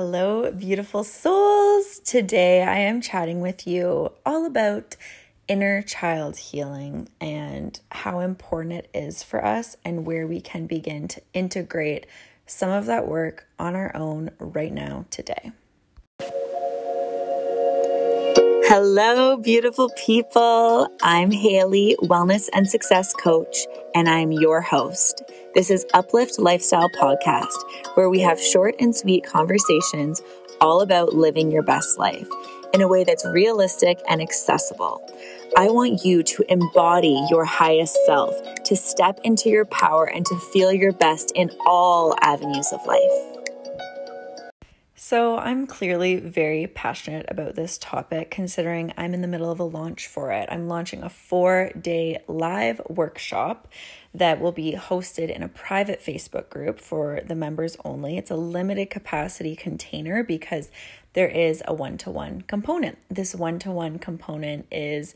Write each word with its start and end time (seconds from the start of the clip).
Hello, 0.00 0.48
beautiful 0.52 1.02
souls. 1.02 1.98
Today 2.04 2.62
I 2.62 2.76
am 2.78 3.00
chatting 3.00 3.40
with 3.40 3.66
you 3.66 4.12
all 4.24 4.46
about 4.46 4.94
inner 5.48 5.82
child 5.82 6.36
healing 6.36 7.08
and 7.20 7.80
how 7.90 8.20
important 8.20 8.74
it 8.74 8.88
is 8.94 9.24
for 9.24 9.44
us 9.44 9.76
and 9.84 10.06
where 10.06 10.24
we 10.24 10.40
can 10.40 10.68
begin 10.68 11.08
to 11.08 11.20
integrate 11.34 12.06
some 12.46 12.70
of 12.70 12.86
that 12.86 13.08
work 13.08 13.48
on 13.58 13.74
our 13.74 13.90
own 13.96 14.30
right 14.38 14.72
now 14.72 15.04
today. 15.10 15.50
Hello, 18.70 19.36
beautiful 19.36 19.90
people. 19.96 20.86
I'm 21.02 21.32
Haley, 21.32 21.96
wellness 22.02 22.48
and 22.52 22.68
success 22.68 23.12
coach, 23.14 23.66
and 23.96 24.08
I'm 24.08 24.30
your 24.30 24.60
host. 24.60 25.22
This 25.58 25.70
is 25.70 25.84
Uplift 25.92 26.38
Lifestyle 26.38 26.88
Podcast, 26.88 27.56
where 27.94 28.08
we 28.08 28.20
have 28.20 28.40
short 28.40 28.76
and 28.78 28.94
sweet 28.94 29.24
conversations 29.24 30.22
all 30.60 30.82
about 30.82 31.14
living 31.14 31.50
your 31.50 31.64
best 31.64 31.98
life 31.98 32.28
in 32.72 32.80
a 32.80 32.86
way 32.86 33.02
that's 33.02 33.26
realistic 33.26 33.98
and 34.08 34.22
accessible. 34.22 35.04
I 35.56 35.68
want 35.70 36.04
you 36.04 36.22
to 36.22 36.44
embody 36.48 37.26
your 37.28 37.44
highest 37.44 37.98
self, 38.06 38.36
to 38.66 38.76
step 38.76 39.18
into 39.24 39.48
your 39.48 39.64
power, 39.64 40.04
and 40.04 40.24
to 40.26 40.38
feel 40.52 40.72
your 40.72 40.92
best 40.92 41.32
in 41.34 41.50
all 41.66 42.14
avenues 42.20 42.72
of 42.72 42.86
life. 42.86 43.37
So, 45.08 45.38
I'm 45.38 45.66
clearly 45.66 46.16
very 46.16 46.66
passionate 46.66 47.24
about 47.30 47.54
this 47.54 47.78
topic 47.78 48.30
considering 48.30 48.92
I'm 48.98 49.14
in 49.14 49.22
the 49.22 49.26
middle 49.26 49.50
of 49.50 49.58
a 49.58 49.64
launch 49.64 50.06
for 50.06 50.32
it. 50.32 50.46
I'm 50.52 50.68
launching 50.68 51.02
a 51.02 51.08
four 51.08 51.70
day 51.80 52.18
live 52.28 52.82
workshop 52.90 53.68
that 54.12 54.38
will 54.38 54.52
be 54.52 54.74
hosted 54.74 55.34
in 55.34 55.42
a 55.42 55.48
private 55.48 56.02
Facebook 56.02 56.50
group 56.50 56.78
for 56.78 57.22
the 57.26 57.34
members 57.34 57.78
only. 57.86 58.18
It's 58.18 58.30
a 58.30 58.36
limited 58.36 58.90
capacity 58.90 59.56
container 59.56 60.22
because 60.22 60.70
there 61.14 61.28
is 61.28 61.62
a 61.66 61.72
one 61.72 61.96
to 61.96 62.10
one 62.10 62.42
component. 62.42 62.98
This 63.08 63.34
one 63.34 63.58
to 63.60 63.70
one 63.70 63.98
component 63.98 64.66
is 64.70 65.14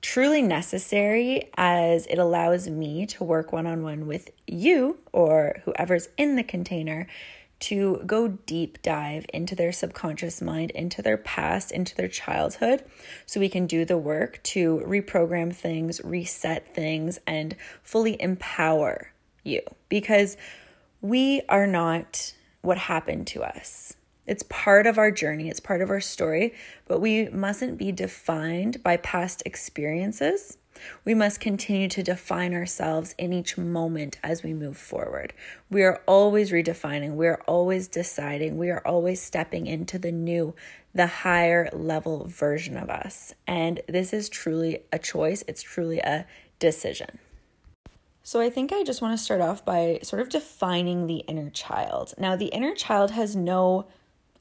truly 0.00 0.42
necessary 0.42 1.48
as 1.56 2.06
it 2.06 2.18
allows 2.18 2.68
me 2.68 3.06
to 3.06 3.22
work 3.22 3.52
one 3.52 3.68
on 3.68 3.84
one 3.84 4.08
with 4.08 4.30
you 4.48 4.98
or 5.12 5.60
whoever's 5.64 6.08
in 6.16 6.34
the 6.34 6.42
container 6.42 7.06
to 7.60 8.02
go 8.06 8.28
deep 8.28 8.80
dive 8.82 9.26
into 9.32 9.54
their 9.54 9.72
subconscious 9.72 10.40
mind, 10.40 10.70
into 10.70 11.02
their 11.02 11.16
past, 11.16 11.72
into 11.72 11.94
their 11.96 12.08
childhood, 12.08 12.84
so 13.26 13.40
we 13.40 13.48
can 13.48 13.66
do 13.66 13.84
the 13.84 13.98
work 13.98 14.40
to 14.44 14.82
reprogram 14.86 15.54
things, 15.54 16.00
reset 16.04 16.74
things, 16.74 17.18
and 17.26 17.56
fully 17.82 18.20
empower 18.20 19.12
you. 19.42 19.62
Because 19.88 20.36
we 21.00 21.42
are 21.48 21.66
not 21.66 22.34
what 22.62 22.78
happened 22.78 23.26
to 23.28 23.42
us. 23.42 23.94
It's 24.26 24.44
part 24.48 24.86
of 24.86 24.98
our 24.98 25.10
journey, 25.10 25.48
it's 25.48 25.60
part 25.60 25.80
of 25.80 25.88
our 25.88 26.00
story, 26.00 26.54
but 26.86 27.00
we 27.00 27.28
mustn't 27.30 27.78
be 27.78 27.92
defined 27.92 28.82
by 28.82 28.98
past 28.98 29.42
experiences 29.46 30.58
we 31.04 31.14
must 31.14 31.40
continue 31.40 31.88
to 31.88 32.02
define 32.02 32.54
ourselves 32.54 33.14
in 33.18 33.32
each 33.32 33.56
moment 33.58 34.18
as 34.22 34.42
we 34.42 34.54
move 34.54 34.76
forward. 34.76 35.32
We 35.70 35.82
are 35.82 36.02
always 36.06 36.50
redefining, 36.50 37.14
we 37.14 37.26
are 37.26 37.42
always 37.46 37.88
deciding, 37.88 38.58
we 38.58 38.70
are 38.70 38.82
always 38.86 39.20
stepping 39.20 39.66
into 39.66 39.98
the 39.98 40.12
new, 40.12 40.54
the 40.94 41.06
higher 41.06 41.68
level 41.72 42.26
version 42.26 42.76
of 42.76 42.90
us. 42.90 43.34
And 43.46 43.80
this 43.88 44.12
is 44.12 44.28
truly 44.28 44.80
a 44.92 44.98
choice, 44.98 45.44
it's 45.46 45.62
truly 45.62 45.98
a 45.98 46.26
decision. 46.58 47.18
So, 48.22 48.40
I 48.40 48.50
think 48.50 48.74
I 48.74 48.82
just 48.82 49.00
want 49.00 49.16
to 49.16 49.24
start 49.24 49.40
off 49.40 49.64
by 49.64 50.00
sort 50.02 50.20
of 50.20 50.28
defining 50.28 51.06
the 51.06 51.20
inner 51.20 51.48
child. 51.48 52.12
Now, 52.18 52.36
the 52.36 52.48
inner 52.48 52.74
child 52.74 53.12
has 53.12 53.34
no, 53.34 53.86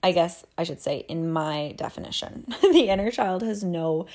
I 0.04 0.12
guess 0.12 0.44
I 0.58 0.64
should 0.66 0.82
say, 0.82 1.06
in 1.08 1.32
my 1.32 1.74
definition, 1.78 2.54
the 2.62 2.90
inner 2.90 3.12
child 3.12 3.44
has 3.44 3.64
no 3.64 4.06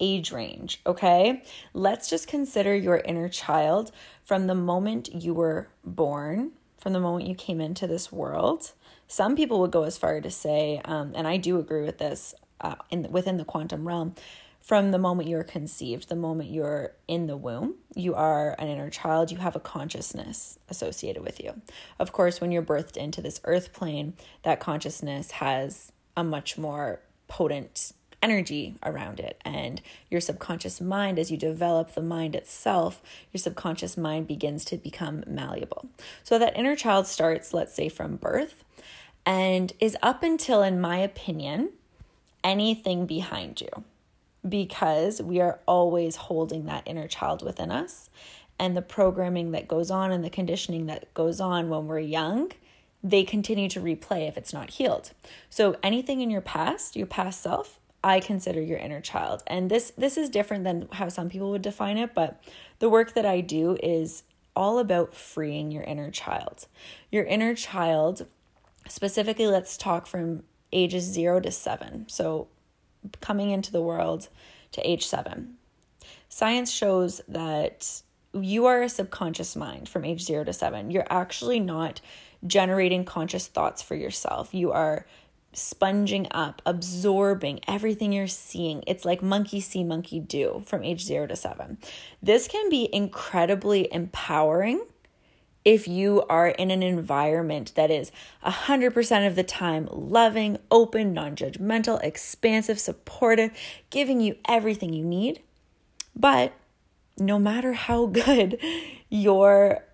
age 0.00 0.32
range, 0.32 0.80
okay? 0.86 1.42
Let's 1.74 2.08
just 2.10 2.26
consider 2.26 2.74
your 2.74 2.96
inner 2.98 3.28
child 3.28 3.92
from 4.24 4.46
the 4.46 4.54
moment 4.54 5.14
you 5.14 5.34
were 5.34 5.68
born, 5.84 6.52
from 6.78 6.92
the 6.92 7.00
moment 7.00 7.28
you 7.28 7.34
came 7.34 7.60
into 7.60 7.86
this 7.86 8.10
world. 8.10 8.72
Some 9.06 9.36
people 9.36 9.60
would 9.60 9.70
go 9.70 9.84
as 9.84 9.98
far 9.98 10.20
to 10.20 10.30
say, 10.30 10.80
um, 10.84 11.12
and 11.14 11.28
I 11.28 11.36
do 11.36 11.58
agree 11.58 11.82
with 11.82 11.98
this 11.98 12.34
uh, 12.60 12.74
in 12.90 13.10
within 13.10 13.36
the 13.38 13.44
quantum 13.44 13.86
realm, 13.86 14.14
from 14.60 14.90
the 14.90 14.98
moment 14.98 15.28
you're 15.28 15.42
conceived, 15.42 16.08
the 16.08 16.16
moment 16.16 16.50
you're 16.50 16.92
in 17.08 17.26
the 17.26 17.36
womb, 17.36 17.76
you 17.94 18.14
are 18.14 18.54
an 18.58 18.68
inner 18.68 18.90
child, 18.90 19.30
you 19.30 19.38
have 19.38 19.56
a 19.56 19.60
consciousness 19.60 20.58
associated 20.68 21.24
with 21.24 21.40
you. 21.40 21.60
Of 21.98 22.12
course, 22.12 22.40
when 22.40 22.52
you're 22.52 22.62
birthed 22.62 22.96
into 22.96 23.22
this 23.22 23.40
earth 23.44 23.72
plane, 23.72 24.14
that 24.42 24.60
consciousness 24.60 25.32
has 25.32 25.92
a 26.16 26.22
much 26.22 26.58
more 26.58 27.00
potent 27.26 27.92
energy 28.22 28.76
around 28.84 29.20
it. 29.20 29.40
And 29.44 29.80
your 30.10 30.20
subconscious 30.20 30.80
mind, 30.80 31.18
as 31.18 31.30
you 31.30 31.36
develop 31.36 31.94
the 31.94 32.02
mind 32.02 32.34
itself, 32.34 33.02
your 33.32 33.38
subconscious 33.38 33.96
mind 33.96 34.26
begins 34.26 34.64
to 34.66 34.76
become 34.76 35.24
malleable. 35.26 35.88
So 36.22 36.38
that 36.38 36.56
inner 36.56 36.76
child 36.76 37.06
starts, 37.06 37.54
let's 37.54 37.74
say, 37.74 37.88
from 37.88 38.16
birth 38.16 38.64
and 39.26 39.72
is 39.80 39.96
up 40.02 40.22
until, 40.22 40.62
in 40.62 40.80
my 40.80 40.98
opinion, 40.98 41.70
anything 42.42 43.06
behind 43.06 43.60
you 43.60 43.84
because 44.48 45.20
we 45.20 45.40
are 45.40 45.60
always 45.66 46.16
holding 46.16 46.64
that 46.66 46.82
inner 46.86 47.06
child 47.06 47.44
within 47.44 47.70
us. 47.70 48.08
And 48.58 48.76
the 48.76 48.82
programming 48.82 49.52
that 49.52 49.68
goes 49.68 49.90
on 49.90 50.12
and 50.12 50.24
the 50.24 50.30
conditioning 50.30 50.86
that 50.86 51.12
goes 51.14 51.40
on 51.40 51.68
when 51.68 51.86
we're 51.86 51.98
young, 51.98 52.52
they 53.02 53.24
continue 53.24 53.68
to 53.70 53.80
replay 53.80 54.28
if 54.28 54.36
it's 54.36 54.52
not 54.52 54.70
healed. 54.70 55.12
So 55.48 55.76
anything 55.82 56.20
in 56.20 56.30
your 56.30 56.42
past, 56.42 56.96
your 56.96 57.06
past 57.06 57.42
self, 57.42 57.79
I 58.02 58.20
consider 58.20 58.60
your 58.60 58.78
inner 58.78 59.00
child. 59.00 59.42
And 59.46 59.70
this 59.70 59.92
this 59.96 60.16
is 60.16 60.30
different 60.30 60.64
than 60.64 60.88
how 60.92 61.08
some 61.08 61.28
people 61.28 61.50
would 61.50 61.62
define 61.62 61.98
it, 61.98 62.14
but 62.14 62.42
the 62.78 62.88
work 62.88 63.14
that 63.14 63.26
I 63.26 63.40
do 63.40 63.76
is 63.82 64.22
all 64.56 64.78
about 64.78 65.14
freeing 65.14 65.70
your 65.70 65.84
inner 65.84 66.10
child. 66.10 66.66
Your 67.10 67.24
inner 67.24 67.54
child, 67.54 68.26
specifically 68.88 69.46
let's 69.46 69.76
talk 69.76 70.06
from 70.06 70.42
ages 70.72 71.04
0 71.04 71.40
to 71.40 71.50
7. 71.50 72.06
So 72.08 72.48
coming 73.20 73.50
into 73.50 73.72
the 73.72 73.82
world 73.82 74.28
to 74.72 74.88
age 74.88 75.06
7. 75.06 75.56
Science 76.28 76.70
shows 76.70 77.20
that 77.28 78.02
you 78.32 78.66
are 78.66 78.82
a 78.82 78.88
subconscious 78.88 79.56
mind 79.56 79.88
from 79.88 80.04
age 80.04 80.22
0 80.22 80.44
to 80.44 80.52
7. 80.52 80.90
You're 80.90 81.06
actually 81.10 81.60
not 81.60 82.00
generating 82.46 83.04
conscious 83.04 83.46
thoughts 83.46 83.82
for 83.82 83.94
yourself. 83.94 84.54
You 84.54 84.72
are 84.72 85.06
sponging 85.52 86.26
up, 86.30 86.62
absorbing 86.64 87.60
everything 87.66 88.12
you're 88.12 88.26
seeing. 88.26 88.84
It's 88.86 89.04
like 89.04 89.22
monkey 89.22 89.60
see, 89.60 89.84
monkey 89.84 90.20
do 90.20 90.62
from 90.66 90.84
age 90.84 91.04
zero 91.04 91.26
to 91.26 91.36
seven. 91.36 91.78
This 92.22 92.48
can 92.48 92.68
be 92.70 92.88
incredibly 92.92 93.92
empowering 93.92 94.84
if 95.64 95.86
you 95.86 96.24
are 96.28 96.48
in 96.48 96.70
an 96.70 96.82
environment 96.82 97.72
that 97.74 97.90
is 97.90 98.10
100% 98.44 99.26
of 99.26 99.36
the 99.36 99.42
time 99.42 99.88
loving, 99.90 100.58
open, 100.70 101.12
non 101.12 101.36
judgmental, 101.36 102.02
expansive, 102.02 102.78
supportive, 102.78 103.50
giving 103.90 104.20
you 104.20 104.36
everything 104.48 104.92
you 104.92 105.04
need. 105.04 105.40
But 106.16 106.52
no 107.18 107.38
matter 107.38 107.74
how 107.74 108.06
good 108.06 108.58
your 109.08 109.84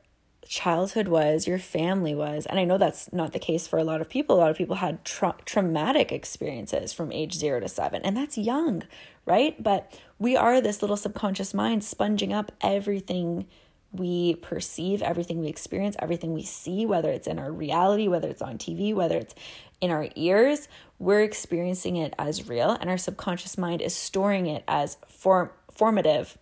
childhood 0.48 1.08
was, 1.08 1.46
your 1.46 1.58
family 1.58 2.14
was. 2.14 2.46
And 2.46 2.58
I 2.58 2.64
know 2.64 2.78
that's 2.78 3.12
not 3.12 3.32
the 3.32 3.38
case 3.38 3.66
for 3.66 3.78
a 3.78 3.84
lot 3.84 4.00
of 4.00 4.08
people. 4.08 4.36
A 4.36 4.38
lot 4.38 4.50
of 4.50 4.56
people 4.56 4.76
had 4.76 5.04
tra- 5.04 5.36
traumatic 5.44 6.12
experiences 6.12 6.92
from 6.92 7.12
age 7.12 7.34
zero 7.34 7.60
to 7.60 7.68
seven, 7.68 8.02
and 8.02 8.16
that's 8.16 8.38
young, 8.38 8.82
right? 9.24 9.60
But 9.62 9.98
we 10.18 10.36
are 10.36 10.60
this 10.60 10.82
little 10.82 10.96
subconscious 10.96 11.52
mind 11.52 11.84
sponging 11.84 12.32
up 12.32 12.52
everything 12.60 13.46
we 13.92 14.34
perceive, 14.36 15.02
everything 15.02 15.40
we 15.40 15.48
experience, 15.48 15.96
everything 15.98 16.32
we 16.32 16.42
see, 16.42 16.86
whether 16.86 17.10
it's 17.10 17.26
in 17.26 17.38
our 17.38 17.52
reality, 17.52 18.08
whether 18.08 18.28
it's 18.28 18.42
on 18.42 18.58
TV, 18.58 18.94
whether 18.94 19.16
it's 19.16 19.34
in 19.80 19.90
our 19.90 20.08
ears, 20.16 20.68
we're 20.98 21.22
experiencing 21.22 21.96
it 21.96 22.14
as 22.18 22.48
real, 22.48 22.70
and 22.70 22.88
our 22.88 22.98
subconscious 22.98 23.58
mind 23.58 23.82
is 23.82 23.94
storing 23.94 24.46
it 24.46 24.64
as 24.66 24.96
form- 25.06 25.50
formative 25.70 26.38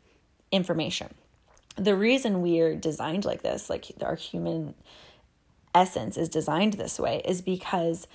information 0.52 1.12
the 1.76 1.96
reason 1.96 2.42
we're 2.42 2.74
designed 2.74 3.24
like 3.24 3.42
this, 3.42 3.68
like 3.68 3.86
our 4.02 4.16
human 4.16 4.74
essence 5.74 6.16
is 6.16 6.28
designed 6.28 6.74
this 6.74 6.98
way, 6.98 7.20
is 7.24 7.42
because 7.42 8.06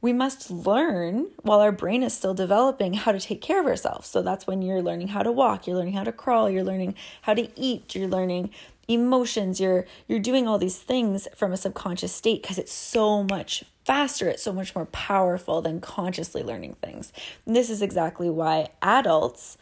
we 0.00 0.12
must 0.12 0.50
learn 0.50 1.26
while 1.42 1.60
our 1.60 1.72
brain 1.72 2.02
is 2.02 2.12
still 2.12 2.34
developing 2.34 2.92
how 2.94 3.12
to 3.12 3.20
take 3.20 3.40
care 3.40 3.60
of 3.60 3.66
ourselves. 3.66 4.08
So 4.08 4.22
that's 4.22 4.46
when 4.46 4.62
you're 4.62 4.82
learning 4.82 5.08
how 5.08 5.22
to 5.22 5.32
walk, 5.32 5.66
you're 5.66 5.76
learning 5.76 5.94
how 5.94 6.04
to 6.04 6.12
crawl, 6.12 6.50
you're 6.50 6.64
learning 6.64 6.94
how 7.22 7.34
to 7.34 7.48
eat, 7.58 7.94
you're 7.94 8.08
learning 8.08 8.50
emotions, 8.88 9.58
you're 9.60 9.84
you're 10.06 10.20
doing 10.20 10.46
all 10.46 10.58
these 10.58 10.78
things 10.78 11.26
from 11.34 11.52
a 11.52 11.56
subconscious 11.56 12.12
state 12.12 12.42
because 12.42 12.58
it's 12.58 12.72
so 12.72 13.24
much 13.24 13.64
faster, 13.84 14.28
it's 14.28 14.42
so 14.42 14.52
much 14.52 14.74
more 14.74 14.86
powerful 14.86 15.62
than 15.62 15.80
consciously 15.80 16.42
learning 16.42 16.76
things. 16.82 17.12
And 17.46 17.56
this 17.56 17.70
is 17.70 17.82
exactly 17.82 18.28
why 18.28 18.68
adults 18.82 19.56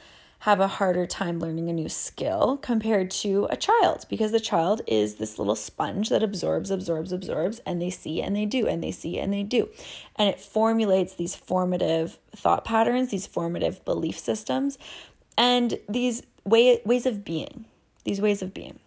have 0.44 0.61
a 0.61 0.69
harder 0.69 1.06
time 1.06 1.41
learning 1.41 1.70
a 1.70 1.73
new 1.73 1.88
skill 1.88 2.58
compared 2.58 3.11
to 3.11 3.46
a 3.49 3.56
child 3.56 4.05
because 4.11 4.31
the 4.31 4.38
child 4.38 4.82
is 4.87 5.14
this 5.14 5.38
little 5.38 5.56
sponge 5.56 6.11
that 6.11 6.23
absorbs, 6.23 6.70
absorbs, 6.70 7.12
absorbs, 7.12 7.62
and 7.64 7.81
they 7.81 7.88
see 7.88 8.20
and 8.20 8.37
they 8.37 8.44
do, 8.44 8.67
and 8.67 8.85
they 8.85 8.91
see 8.91 9.19
and 9.19 9.32
they 9.32 9.43
do. 9.43 9.70
And 10.17 10.29
it 10.29 10.38
formulates 10.38 11.14
these 11.14 11.35
formative 11.35 12.19
thought 12.37 12.62
patterns, 12.62 13.11
these 13.11 13.26
formative 13.26 13.82
belief 13.87 14.19
systems, 14.19 14.76
and 15.38 15.79
these 15.88 16.23
way, 16.44 16.82
ways 16.85 17.06
of 17.06 17.25
being, 17.25 17.64
these 18.05 18.20
ways 18.20 18.43
of 18.43 18.52
being. 18.52 18.79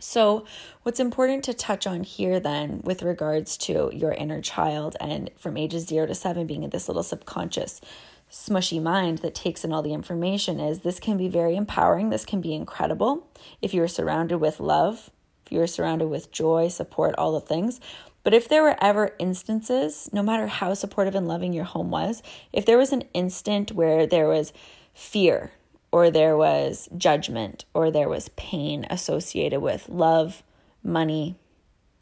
So, 0.00 0.44
what's 0.82 0.98
important 0.98 1.44
to 1.44 1.54
touch 1.54 1.86
on 1.86 2.02
here 2.02 2.40
then, 2.40 2.80
with 2.82 3.04
regards 3.04 3.56
to 3.58 3.90
your 3.92 4.12
inner 4.12 4.40
child 4.40 4.96
and 4.98 5.30
from 5.38 5.56
ages 5.56 5.86
zero 5.86 6.06
to 6.06 6.16
seven 6.16 6.48
being 6.48 6.64
in 6.64 6.70
this 6.70 6.88
little 6.88 7.04
subconscious 7.04 7.80
smushy 8.30 8.80
mind 8.80 9.18
that 9.18 9.34
takes 9.34 9.64
in 9.64 9.72
all 9.72 9.82
the 9.82 9.92
information 9.92 10.60
is 10.60 10.80
this 10.80 11.00
can 11.00 11.16
be 11.16 11.28
very 11.28 11.56
empowering. 11.56 12.10
This 12.10 12.24
can 12.24 12.40
be 12.40 12.54
incredible 12.54 13.26
if 13.60 13.74
you're 13.74 13.88
surrounded 13.88 14.38
with 14.38 14.60
love, 14.60 15.10
if 15.44 15.52
you're 15.52 15.66
surrounded 15.66 16.08
with 16.08 16.30
joy, 16.30 16.68
support, 16.68 17.14
all 17.16 17.32
the 17.32 17.40
things. 17.40 17.80
But 18.22 18.34
if 18.34 18.48
there 18.48 18.62
were 18.62 18.76
ever 18.82 19.14
instances, 19.18 20.10
no 20.12 20.22
matter 20.22 20.46
how 20.46 20.74
supportive 20.74 21.14
and 21.14 21.26
loving 21.26 21.52
your 21.52 21.64
home 21.64 21.90
was, 21.90 22.22
if 22.52 22.66
there 22.66 22.78
was 22.78 22.92
an 22.92 23.04
instant 23.14 23.72
where 23.72 24.06
there 24.06 24.28
was 24.28 24.52
fear 24.92 25.52
or 25.90 26.10
there 26.10 26.36
was 26.36 26.88
judgment 26.96 27.64
or 27.74 27.90
there 27.90 28.08
was 28.08 28.28
pain 28.30 28.86
associated 28.90 29.60
with 29.60 29.88
love, 29.88 30.42
money, 30.84 31.36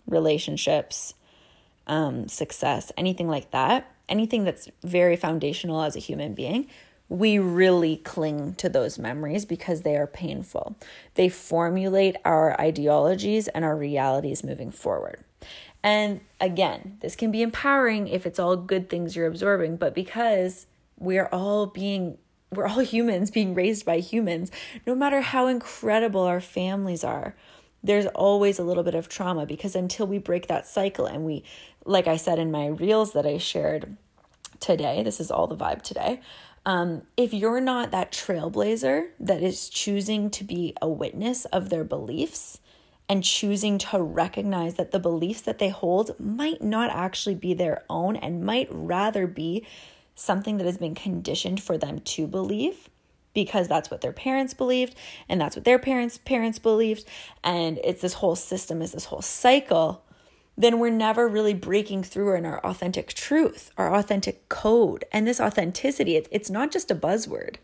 relationships, 0.06 1.14
um, 1.86 2.28
success, 2.28 2.92
anything 2.96 3.28
like 3.28 3.50
that, 3.52 3.90
anything 4.08 4.44
that's 4.44 4.68
very 4.82 5.16
foundational 5.16 5.82
as 5.82 5.96
a 5.96 6.00
human 6.00 6.34
being, 6.34 6.68
we 7.08 7.38
really 7.38 7.96
cling 7.96 8.54
to 8.54 8.68
those 8.68 8.98
memories 8.98 9.44
because 9.44 9.82
they 9.82 9.96
are 9.96 10.06
painful. 10.06 10.76
They 11.14 11.28
formulate 11.28 12.16
our 12.24 12.58
ideologies 12.60 13.48
and 13.48 13.64
our 13.64 13.76
realities 13.76 14.44
moving 14.44 14.70
forward. 14.70 15.24
And 15.82 16.20
again, 16.40 16.98
this 17.00 17.16
can 17.16 17.30
be 17.30 17.42
empowering 17.42 18.08
if 18.08 18.26
it's 18.26 18.38
all 18.38 18.56
good 18.56 18.90
things 18.90 19.16
you're 19.16 19.26
absorbing, 19.26 19.76
but 19.76 19.94
because 19.94 20.66
we're 20.98 21.28
all 21.32 21.66
being 21.66 22.18
we're 22.50 22.66
all 22.66 22.78
humans 22.80 23.30
being 23.30 23.54
raised 23.54 23.84
by 23.84 24.00
humans, 24.00 24.50
no 24.86 24.94
matter 24.94 25.20
how 25.20 25.46
incredible 25.46 26.22
our 26.22 26.40
families 26.40 27.04
are, 27.04 27.34
there's 27.82 28.06
always 28.06 28.58
a 28.58 28.64
little 28.64 28.82
bit 28.82 28.94
of 28.94 29.08
trauma 29.08 29.46
because 29.46 29.76
until 29.76 30.06
we 30.06 30.18
break 30.18 30.48
that 30.48 30.66
cycle 30.66 31.06
and 31.06 31.24
we 31.24 31.44
like 31.88 32.06
I 32.06 32.16
said 32.16 32.38
in 32.38 32.50
my 32.50 32.66
reels 32.66 33.14
that 33.14 33.26
I 33.26 33.38
shared 33.38 33.96
today, 34.60 35.02
this 35.02 35.20
is 35.20 35.30
all 35.30 35.46
the 35.46 35.56
vibe 35.56 35.82
today. 35.82 36.20
Um, 36.66 37.02
if 37.16 37.32
you're 37.32 37.62
not 37.62 37.92
that 37.92 38.12
trailblazer 38.12 39.08
that 39.20 39.42
is 39.42 39.70
choosing 39.70 40.30
to 40.30 40.44
be 40.44 40.74
a 40.82 40.88
witness 40.88 41.46
of 41.46 41.70
their 41.70 41.84
beliefs 41.84 42.60
and 43.08 43.24
choosing 43.24 43.78
to 43.78 44.02
recognize 44.02 44.74
that 44.74 44.90
the 44.90 44.98
beliefs 44.98 45.40
that 45.42 45.58
they 45.58 45.70
hold 45.70 46.18
might 46.20 46.62
not 46.62 46.90
actually 46.90 47.34
be 47.34 47.54
their 47.54 47.84
own 47.88 48.16
and 48.16 48.44
might 48.44 48.68
rather 48.70 49.26
be 49.26 49.66
something 50.14 50.58
that 50.58 50.66
has 50.66 50.76
been 50.76 50.94
conditioned 50.94 51.62
for 51.62 51.78
them 51.78 52.00
to 52.00 52.26
believe 52.26 52.90
because 53.32 53.68
that's 53.68 53.90
what 53.90 54.02
their 54.02 54.12
parents 54.12 54.52
believed 54.52 54.94
and 55.28 55.40
that's 55.40 55.56
what 55.56 55.64
their 55.64 55.78
parents 55.78 56.18
parents 56.18 56.58
believed 56.58 57.04
and 57.44 57.78
it's 57.84 58.02
this 58.02 58.14
whole 58.14 58.34
system 58.34 58.82
is 58.82 58.92
this 58.92 59.04
whole 59.06 59.22
cycle 59.22 60.02
then 60.58 60.80
we're 60.80 60.90
never 60.90 61.28
really 61.28 61.54
breaking 61.54 62.02
through 62.02 62.34
in 62.34 62.44
our 62.44 62.58
authentic 62.66 63.14
truth, 63.14 63.70
our 63.78 63.94
authentic 63.94 64.48
code. 64.48 65.04
And 65.12 65.24
this 65.24 65.40
authenticity, 65.40 66.16
it's, 66.16 66.50
not 66.50 66.72
just 66.72 66.90
a 66.90 66.96
buzzword. 66.96 67.56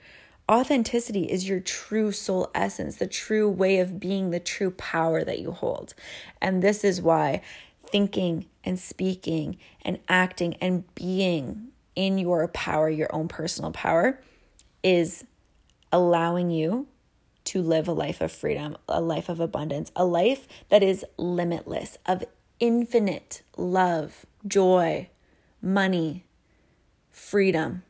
Authenticity 0.48 1.24
is 1.24 1.48
your 1.48 1.58
true 1.58 2.12
soul 2.12 2.50
essence, 2.54 2.96
the 2.96 3.08
true 3.08 3.48
way 3.48 3.80
of 3.80 3.98
being, 3.98 4.30
the 4.30 4.38
true 4.38 4.70
power 4.70 5.24
that 5.24 5.40
you 5.40 5.50
hold. 5.50 5.94
And 6.40 6.62
this 6.62 6.84
is 6.84 7.02
why 7.02 7.42
thinking 7.84 8.46
and 8.62 8.78
speaking 8.78 9.58
and 9.82 9.98
acting 10.08 10.54
and 10.60 10.84
being 10.94 11.68
in 11.96 12.16
your 12.18 12.46
power, 12.48 12.88
your 12.88 13.12
own 13.12 13.26
personal 13.26 13.72
power, 13.72 14.20
is 14.84 15.24
allowing 15.90 16.50
you 16.50 16.86
to 17.44 17.60
live 17.60 17.88
a 17.88 17.92
life 17.92 18.20
of 18.20 18.30
freedom, 18.30 18.76
a 18.88 19.00
life 19.00 19.28
of 19.28 19.40
abundance, 19.40 19.90
a 19.96 20.04
life 20.04 20.46
that 20.68 20.82
is 20.82 21.04
limitless, 21.16 21.98
of 22.06 22.22
infinite 22.64 23.42
love, 23.58 24.24
joy, 24.46 25.10
money, 25.60 26.24
freedom, 27.10 27.82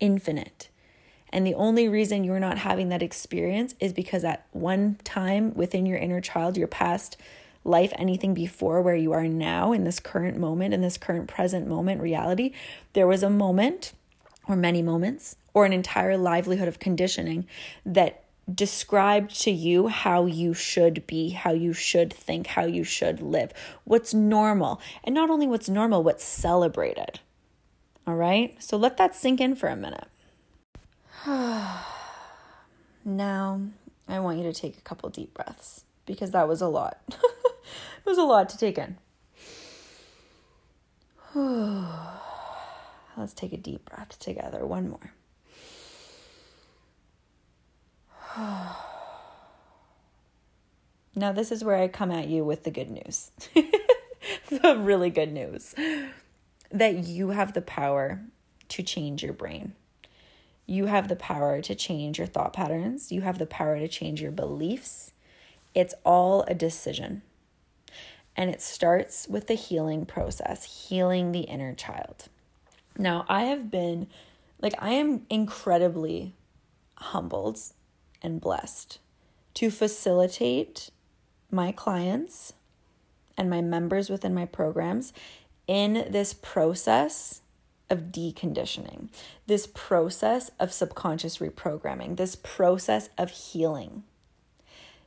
infinite. 0.00 0.68
And 1.30 1.46
the 1.46 1.54
only 1.54 1.88
reason 1.88 2.24
you're 2.24 2.40
not 2.40 2.58
having 2.58 2.88
that 2.88 3.04
experience 3.04 3.76
is 3.78 3.92
because 3.92 4.24
at 4.24 4.44
one 4.50 4.98
time 5.04 5.54
within 5.54 5.86
your 5.86 5.98
inner 5.98 6.20
child, 6.20 6.56
your 6.56 6.66
past 6.66 7.16
life, 7.62 7.92
anything 7.96 8.34
before 8.34 8.82
where 8.82 8.96
you 8.96 9.12
are 9.12 9.28
now 9.28 9.72
in 9.72 9.84
this 9.84 10.00
current 10.00 10.36
moment, 10.36 10.74
in 10.74 10.80
this 10.80 10.98
current 10.98 11.28
present 11.28 11.68
moment 11.68 12.00
reality, 12.00 12.52
there 12.94 13.06
was 13.06 13.22
a 13.22 13.30
moment 13.30 13.92
or 14.48 14.56
many 14.56 14.82
moments 14.82 15.36
or 15.54 15.64
an 15.64 15.72
entire 15.72 16.16
livelihood 16.16 16.66
of 16.66 16.80
conditioning 16.80 17.46
that 17.84 18.24
described 18.52 19.40
to 19.42 19.50
you 19.50 19.88
how 19.88 20.26
you 20.26 20.54
should 20.54 21.06
be, 21.06 21.30
how 21.30 21.52
you 21.52 21.72
should 21.72 22.12
think, 22.12 22.46
how 22.48 22.64
you 22.64 22.84
should 22.84 23.20
live, 23.20 23.52
what's 23.84 24.14
normal, 24.14 24.80
and 25.02 25.14
not 25.14 25.30
only 25.30 25.46
what's 25.46 25.68
normal, 25.68 26.02
what's 26.02 26.24
celebrated. 26.24 27.20
All 28.06 28.14
right? 28.14 28.54
So 28.62 28.76
let 28.76 28.96
that 28.98 29.16
sink 29.16 29.40
in 29.40 29.56
for 29.56 29.68
a 29.68 29.76
minute. 29.76 30.06
now, 33.04 33.60
I 34.08 34.20
want 34.20 34.38
you 34.38 34.44
to 34.44 34.52
take 34.52 34.78
a 34.78 34.82
couple 34.82 35.08
deep 35.10 35.34
breaths 35.34 35.82
because 36.04 36.30
that 36.30 36.46
was 36.46 36.60
a 36.60 36.68
lot. 36.68 37.00
it 37.08 38.06
was 38.06 38.18
a 38.18 38.22
lot 38.22 38.48
to 38.50 38.58
take 38.58 38.78
in. 38.78 38.98
Let's 43.16 43.32
take 43.34 43.52
a 43.52 43.56
deep 43.56 43.84
breath 43.86 44.18
together. 44.20 44.64
One 44.64 44.88
more. 44.88 45.12
now, 51.16 51.32
this 51.32 51.50
is 51.50 51.64
where 51.64 51.76
I 51.76 51.88
come 51.88 52.10
at 52.10 52.28
you 52.28 52.44
with 52.44 52.64
the 52.64 52.70
good 52.70 52.90
news 52.90 53.30
the 54.48 54.76
really 54.76 55.10
good 55.10 55.32
news 55.32 55.74
that 56.70 57.06
you 57.06 57.30
have 57.30 57.54
the 57.54 57.62
power 57.62 58.20
to 58.68 58.82
change 58.82 59.22
your 59.22 59.32
brain. 59.32 59.72
You 60.66 60.86
have 60.86 61.08
the 61.08 61.16
power 61.16 61.62
to 61.62 61.74
change 61.74 62.18
your 62.18 62.26
thought 62.26 62.52
patterns. 62.52 63.12
You 63.12 63.20
have 63.20 63.38
the 63.38 63.46
power 63.46 63.78
to 63.78 63.88
change 63.88 64.20
your 64.20 64.32
beliefs. 64.32 65.12
It's 65.74 65.94
all 66.04 66.42
a 66.42 66.54
decision. 66.54 67.22
And 68.36 68.50
it 68.50 68.60
starts 68.60 69.28
with 69.28 69.46
the 69.46 69.54
healing 69.54 70.04
process, 70.04 70.88
healing 70.88 71.32
the 71.32 71.40
inner 71.40 71.72
child. 71.72 72.28
Now, 72.98 73.24
I 73.28 73.44
have 73.44 73.70
been, 73.70 74.08
like, 74.60 74.74
I 74.78 74.90
am 74.90 75.24
incredibly 75.30 76.34
humbled 76.96 77.60
and 78.26 78.40
blessed 78.40 78.98
to 79.54 79.70
facilitate 79.70 80.90
my 81.50 81.72
clients 81.72 82.52
and 83.38 83.48
my 83.48 83.62
members 83.62 84.10
within 84.10 84.34
my 84.34 84.44
programs 84.44 85.12
in 85.66 86.06
this 86.10 86.34
process 86.34 87.40
of 87.88 88.10
deconditioning, 88.10 89.08
this 89.46 89.66
process 89.66 90.50
of 90.58 90.72
subconscious 90.72 91.38
reprogramming, 91.38 92.16
this 92.16 92.36
process 92.36 93.08
of 93.16 93.30
healing. 93.30 94.02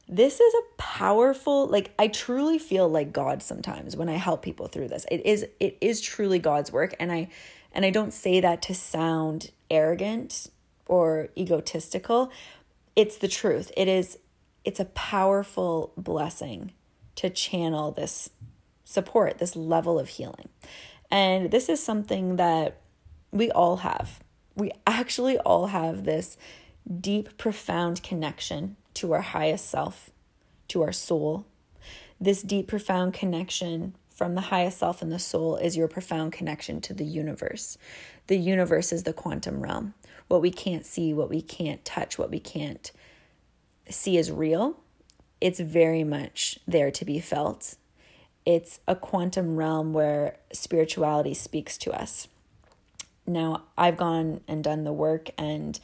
This 0.07 0.39
is 0.39 0.53
a 0.53 0.81
powerful 0.81 1.67
like 1.67 1.93
I 1.99 2.07
truly 2.07 2.57
feel 2.57 2.89
like 2.89 3.13
God 3.13 3.43
sometimes 3.43 3.95
when 3.95 4.09
I 4.09 4.15
help 4.15 4.41
people 4.41 4.67
through 4.67 4.87
this. 4.87 5.05
It 5.11 5.23
is 5.25 5.45
it 5.59 5.77
is 5.81 6.01
truly 6.01 6.39
God's 6.39 6.71
work 6.71 6.95
and 6.99 7.11
I 7.11 7.29
and 7.71 7.85
I 7.85 7.91
don't 7.91 8.13
say 8.13 8.39
that 8.39 8.63
to 8.63 8.73
sound 8.73 9.51
arrogant 9.69 10.49
or 10.87 11.29
egotistical, 11.37 12.31
it's 12.95 13.17
the 13.17 13.27
truth. 13.27 13.71
It 13.77 13.87
is 13.87 14.17
it's 14.65 14.79
a 14.79 14.85
powerful 14.85 15.93
blessing 15.97 16.73
to 17.15 17.29
channel 17.29 17.91
this 17.91 18.29
support, 18.83 19.37
this 19.37 19.55
level 19.55 19.99
of 19.99 20.09
healing. 20.09 20.49
And 21.09 21.51
this 21.51 21.69
is 21.69 21.81
something 21.81 22.35
that 22.35 22.81
we 23.31 23.51
all 23.51 23.77
have. 23.77 24.19
We 24.55 24.71
actually 24.85 25.37
all 25.39 25.67
have 25.67 26.03
this 26.03 26.37
deep, 26.99 27.37
profound 27.37 28.03
connection 28.03 28.75
to 28.95 29.13
our 29.13 29.21
highest 29.21 29.69
self, 29.69 30.09
to 30.69 30.81
our 30.81 30.91
soul. 30.91 31.45
This 32.19 32.41
deep, 32.41 32.67
profound 32.67 33.13
connection 33.13 33.95
from 34.09 34.35
the 34.35 34.41
highest 34.41 34.79
self 34.79 35.01
and 35.01 35.11
the 35.11 35.19
soul 35.19 35.55
is 35.55 35.77
your 35.77 35.87
profound 35.87 36.33
connection 36.33 36.81
to 36.81 36.93
the 36.93 37.05
universe. 37.05 37.77
The 38.27 38.37
universe 38.37 38.91
is 38.91 39.03
the 39.03 39.13
quantum 39.13 39.61
realm 39.61 39.93
what 40.29 40.41
we 40.41 40.51
can't 40.51 40.85
see, 40.85 41.13
what 41.13 41.29
we 41.29 41.41
can't 41.41 41.83
touch, 41.83 42.17
what 42.17 42.31
we 42.31 42.39
can't 42.39 42.91
see 43.89 44.17
as 44.17 44.31
real, 44.31 44.79
it's 45.41 45.59
very 45.59 46.03
much 46.03 46.59
there 46.67 46.91
to 46.91 47.03
be 47.03 47.19
felt. 47.19 47.75
It's 48.45 48.79
a 48.87 48.95
quantum 48.95 49.57
realm 49.57 49.91
where 49.91 50.37
spirituality 50.53 51.33
speaks 51.33 51.77
to 51.79 51.91
us. 51.91 52.27
Now, 53.27 53.63
I've 53.77 53.97
gone 53.97 54.41
and 54.47 54.63
done 54.63 54.85
the 54.85 54.93
work 54.93 55.29
and 55.37 55.79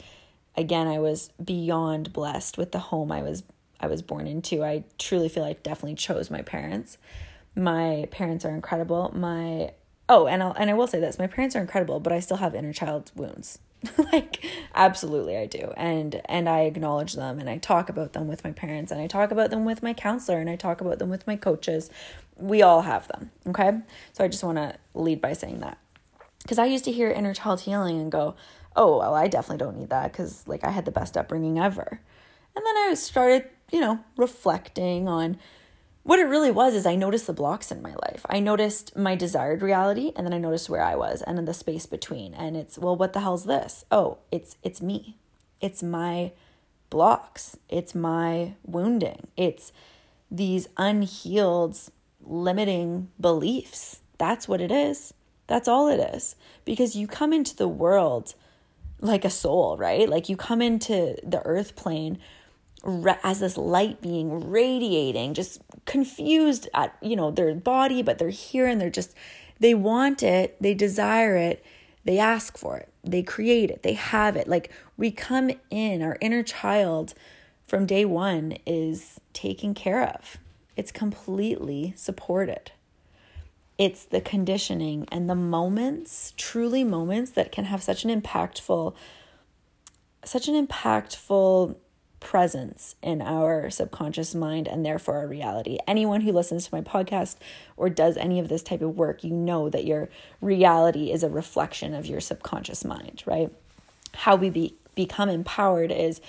again, 0.58 0.88
I 0.88 1.00
was 1.00 1.32
beyond 1.44 2.14
blessed 2.14 2.58
with 2.58 2.72
the 2.72 2.80
home 2.80 3.12
I 3.12 3.22
was 3.22 3.44
I 3.80 3.88
was 3.88 4.02
born 4.02 4.26
into. 4.26 4.64
I 4.64 4.86
truly 4.98 5.28
feel 5.30 5.44
like 5.44 5.64
definitely 5.64 5.96
chose 5.96 6.32
my 6.32 6.42
parents. 6.42 6.98
My 7.56 8.08
parents 8.10 8.46
are 8.46 8.52
incredible. 8.52 9.12
My 9.14 9.74
oh, 10.08 10.28
and 10.28 10.42
I'll, 10.42 10.54
and 10.54 10.70
I 10.70 10.74
will 10.74 10.88
say 10.88 11.00
this: 11.00 11.20
my 11.20 11.28
parents 11.28 11.56
are 11.56 11.62
incredible, 11.62 12.00
but 12.00 12.14
I 12.14 12.20
still 12.20 12.38
have 12.38 12.56
inner 12.56 12.74
child 12.74 13.12
wounds. 13.16 13.60
like 14.12 14.44
absolutely 14.74 15.38
I 15.38 15.46
do. 15.46 15.74
And 15.78 16.22
and 16.26 16.48
I 16.50 16.62
acknowledge 16.62 17.14
them 17.14 17.40
and 17.40 17.50
I 17.50 17.58
talk 17.58 17.90
about 17.90 18.14
them 18.14 18.28
with 18.28 18.44
my 18.44 18.52
parents 18.52 18.92
and 18.92 19.02
I 19.02 19.08
talk 19.08 19.32
about 19.32 19.50
them 19.50 19.66
with 19.66 19.84
my 19.84 19.94
counselor 19.94 20.40
and 20.40 20.50
I 20.50 20.56
talk 20.56 20.82
about 20.82 21.00
them 21.00 21.10
with 21.10 21.26
my 21.28 21.36
coaches. 21.36 21.90
We 22.38 22.62
all 22.62 22.82
have 22.82 23.08
them, 23.08 23.32
okay? 23.48 23.80
So 24.14 24.24
I 24.24 24.28
just 24.28 24.44
want 24.44 24.58
to 24.58 24.76
lead 24.94 25.22
by 25.22 25.34
saying 25.34 25.60
that. 25.60 25.78
Cuz 26.48 26.60
I 26.60 26.66
used 26.66 26.86
to 26.86 26.92
hear 26.92 27.10
inner 27.10 27.34
child 27.34 27.62
healing 27.62 28.00
and 28.00 28.12
go, 28.12 28.36
"Oh, 28.76 29.00
well, 29.00 29.16
I 29.16 29.28
definitely 29.28 29.66
don't 29.66 29.78
need 29.78 29.90
that 29.90 30.14
cuz 30.14 30.48
like 30.48 30.64
I 30.64 30.72
had 30.72 30.86
the 30.86 30.92
best 30.92 31.18
upbringing 31.18 31.60
ever." 31.60 32.02
And 32.56 32.66
then 32.66 32.76
I 32.78 32.94
started, 32.94 33.50
you 33.72 33.82
know, 33.82 34.00
reflecting 34.16 35.08
on 35.08 35.38
what 36.06 36.20
it 36.20 36.26
really 36.26 36.52
was 36.52 36.76
is 36.76 36.86
I 36.86 36.94
noticed 36.94 37.26
the 37.26 37.34
blocks 37.34 37.72
in 37.72 37.82
my 37.82 37.96
life. 37.96 38.28
I 38.30 38.40
noticed 38.40 38.96
my 38.96 39.16
desired 39.16 39.64
reality 39.64 40.12
and 40.16 40.24
then 40.24 40.36
I 40.36 40.38
noticed 40.38 40.70
where 40.70 40.84
I 40.84 40.96
was 40.96 41.24
and 41.24 41.40
in 41.40 41.46
the 41.46 41.54
space 41.54 41.88
between. 41.88 42.36
And 42.36 42.56
it's, 42.56 42.78
well, 42.78 42.96
what 42.96 43.14
the 43.14 43.22
hell's 43.22 43.46
this? 43.46 43.86
Oh, 43.92 44.20
it's 44.32 44.56
it's 44.62 44.84
me. 44.84 45.18
It's 45.62 45.82
my 45.82 46.32
blocks. 46.92 47.58
It's 47.70 47.96
my 47.96 48.54
wounding. 48.64 49.26
It's 49.36 49.74
these 50.30 50.68
unhealed 50.78 51.76
limiting 52.22 53.10
beliefs. 53.20 54.02
That's 54.20 54.48
what 54.48 54.62
it 54.62 54.72
is. 54.72 55.12
That's 55.48 55.68
all 55.68 55.88
it 55.88 56.14
is. 56.14 56.36
Because 56.66 56.96
you 56.96 57.08
come 57.08 57.34
into 57.34 57.56
the 57.56 57.68
world 57.68 58.36
like 59.02 59.26
a 59.26 59.32
soul, 59.32 59.76
right? 59.76 60.08
Like 60.08 60.30
you 60.30 60.38
come 60.38 60.62
into 60.62 61.16
the 61.24 61.42
earth 61.46 61.76
plane 61.76 62.20
as 63.24 63.40
this 63.40 63.58
light 63.58 64.02
being 64.02 64.50
radiating, 64.50 65.34
just 65.34 65.62
confused 65.86 66.70
at, 66.74 66.96
you 67.02 67.16
know, 67.16 67.32
their 67.32 67.54
body, 67.56 68.02
but 68.02 68.18
they're 68.18 68.30
here 68.30 68.68
and 68.68 68.80
they're 68.80 68.90
just, 68.90 69.16
they 69.60 69.74
want 69.74 70.22
it, 70.22 70.62
they 70.62 70.74
desire 70.74 71.36
it, 71.36 71.66
they 72.04 72.20
ask 72.20 72.58
for 72.58 72.78
it, 72.78 72.90
they 73.04 73.24
create 73.24 73.72
it, 73.72 73.84
they 73.84 73.94
have 73.94 74.36
it. 74.36 74.48
Like 74.48 74.72
we 74.98 75.12
come 75.12 75.52
in, 75.70 76.02
our 76.02 76.18
inner 76.22 76.44
child 76.44 77.14
from 77.68 77.86
day 77.86 78.06
one 78.06 78.58
is 78.66 79.20
taken 79.34 79.74
care 79.74 80.04
of, 80.04 80.38
it's 80.76 80.92
completely 80.92 81.94
supported. 81.96 82.72
It's 83.78 84.06
the 84.06 84.22
conditioning 84.22 85.06
and 85.12 85.30
the 85.30 85.36
moments, 85.36 86.34
truly 86.38 86.86
moments 86.86 87.32
that 87.32 87.52
can 87.52 87.66
have 87.66 87.84
such 87.84 88.06
an 88.06 88.22
impactful, 88.22 88.96
such 90.24 90.48
an 90.48 90.68
impactful 90.68 91.76
presence 92.26 92.96
in 93.04 93.22
our 93.22 93.70
subconscious 93.70 94.34
mind 94.34 94.68
and 94.68 94.84
therefore 94.84 95.18
our 95.18 95.28
reality. 95.28 95.78
Anyone 95.88 96.22
who 96.22 96.32
listens 96.32 96.68
to 96.68 96.74
my 96.74 96.82
podcast 96.82 97.36
or 97.78 97.88
does 97.88 98.18
any 98.18 98.40
of 98.40 98.50
this 98.50 98.64
type 98.64 98.82
of 98.82 98.98
work, 98.98 99.24
you 99.24 99.30
know 99.30 99.70
that 99.70 99.86
your 99.86 100.10
reality 100.42 101.12
is 101.12 101.22
a 101.22 101.30
reflection 101.30 101.94
of 101.94 102.08
your 102.08 102.20
subconscious 102.20 102.84
mind, 102.84 103.22
right? 103.28 103.52
How 104.16 104.36
we 104.36 104.50
be, 104.50 104.76
become 104.96 105.30
empowered 105.30 105.92
is 105.92 106.20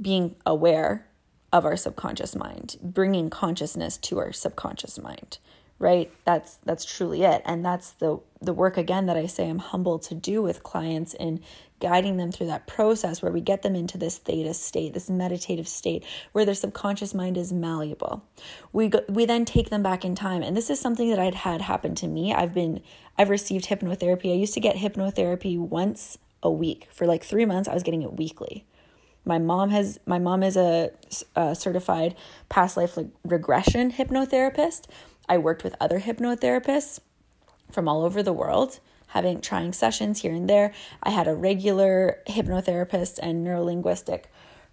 being 0.00 0.36
aware 0.44 1.06
of 1.54 1.64
our 1.64 1.76
subconscious 1.76 2.36
mind, 2.36 2.76
bringing 2.82 3.30
consciousness 3.30 3.96
to 3.96 4.18
our 4.18 4.32
subconscious 4.32 4.98
mind 4.98 5.38
right? 5.80 6.12
That's 6.24 6.58
that's 6.64 6.84
truly 6.84 7.24
it. 7.24 7.42
And 7.44 7.64
that's 7.64 7.90
the 7.90 8.20
the 8.42 8.52
work 8.54 8.78
again 8.78 9.06
that 9.06 9.16
i 9.16 9.26
say 9.26 9.48
i'm 9.48 9.58
humbled 9.58 10.02
to 10.02 10.14
do 10.14 10.42
with 10.42 10.62
clients 10.62 11.12
in 11.14 11.40
guiding 11.78 12.16
them 12.16 12.32
through 12.32 12.46
that 12.46 12.66
process 12.66 13.22
where 13.22 13.32
we 13.32 13.40
get 13.40 13.62
them 13.62 13.74
into 13.74 13.98
this 13.98 14.18
theta 14.18 14.54
state 14.54 14.94
this 14.94 15.10
meditative 15.10 15.68
state 15.68 16.04
where 16.32 16.44
their 16.44 16.54
subconscious 16.54 17.14
mind 17.14 17.36
is 17.36 17.52
malleable. 17.52 18.22
We 18.72 18.88
go, 18.88 19.00
we 19.08 19.24
then 19.24 19.44
take 19.44 19.70
them 19.70 19.82
back 19.82 20.04
in 20.04 20.14
time. 20.14 20.42
And 20.42 20.56
this 20.56 20.70
is 20.70 20.80
something 20.80 21.10
that 21.10 21.18
i'd 21.18 21.34
had 21.34 21.60
happen 21.62 21.94
to 21.96 22.06
me. 22.06 22.34
I've 22.34 22.54
been 22.54 22.82
i've 23.18 23.30
received 23.30 23.66
hypnotherapy. 23.66 24.30
I 24.30 24.36
used 24.36 24.54
to 24.54 24.60
get 24.60 24.76
hypnotherapy 24.76 25.58
once 25.58 26.18
a 26.42 26.50
week. 26.50 26.88
For 26.90 27.06
like 27.06 27.24
3 27.24 27.44
months 27.44 27.68
i 27.68 27.74
was 27.74 27.82
getting 27.82 28.02
it 28.02 28.14
weekly. 28.14 28.64
My 29.24 29.38
mom 29.38 29.70
has 29.70 30.00
my 30.06 30.18
mom 30.18 30.42
is 30.42 30.56
a, 30.56 30.90
a 31.36 31.54
certified 31.54 32.14
past 32.48 32.76
life 32.76 32.98
regression 33.24 33.92
hypnotherapist 33.92 34.86
I 35.30 35.38
worked 35.38 35.62
with 35.62 35.76
other 35.80 36.00
hypnotherapists 36.00 36.98
from 37.70 37.86
all 37.86 38.02
over 38.02 38.20
the 38.20 38.32
world, 38.32 38.80
having 39.06 39.40
trying 39.40 39.72
sessions 39.72 40.22
here 40.22 40.34
and 40.34 40.50
there. 40.50 40.74
I 41.04 41.10
had 41.10 41.28
a 41.28 41.36
regular 41.36 42.18
hypnotherapist 42.26 43.20
and 43.22 43.46
neurolinguistic 43.46 44.24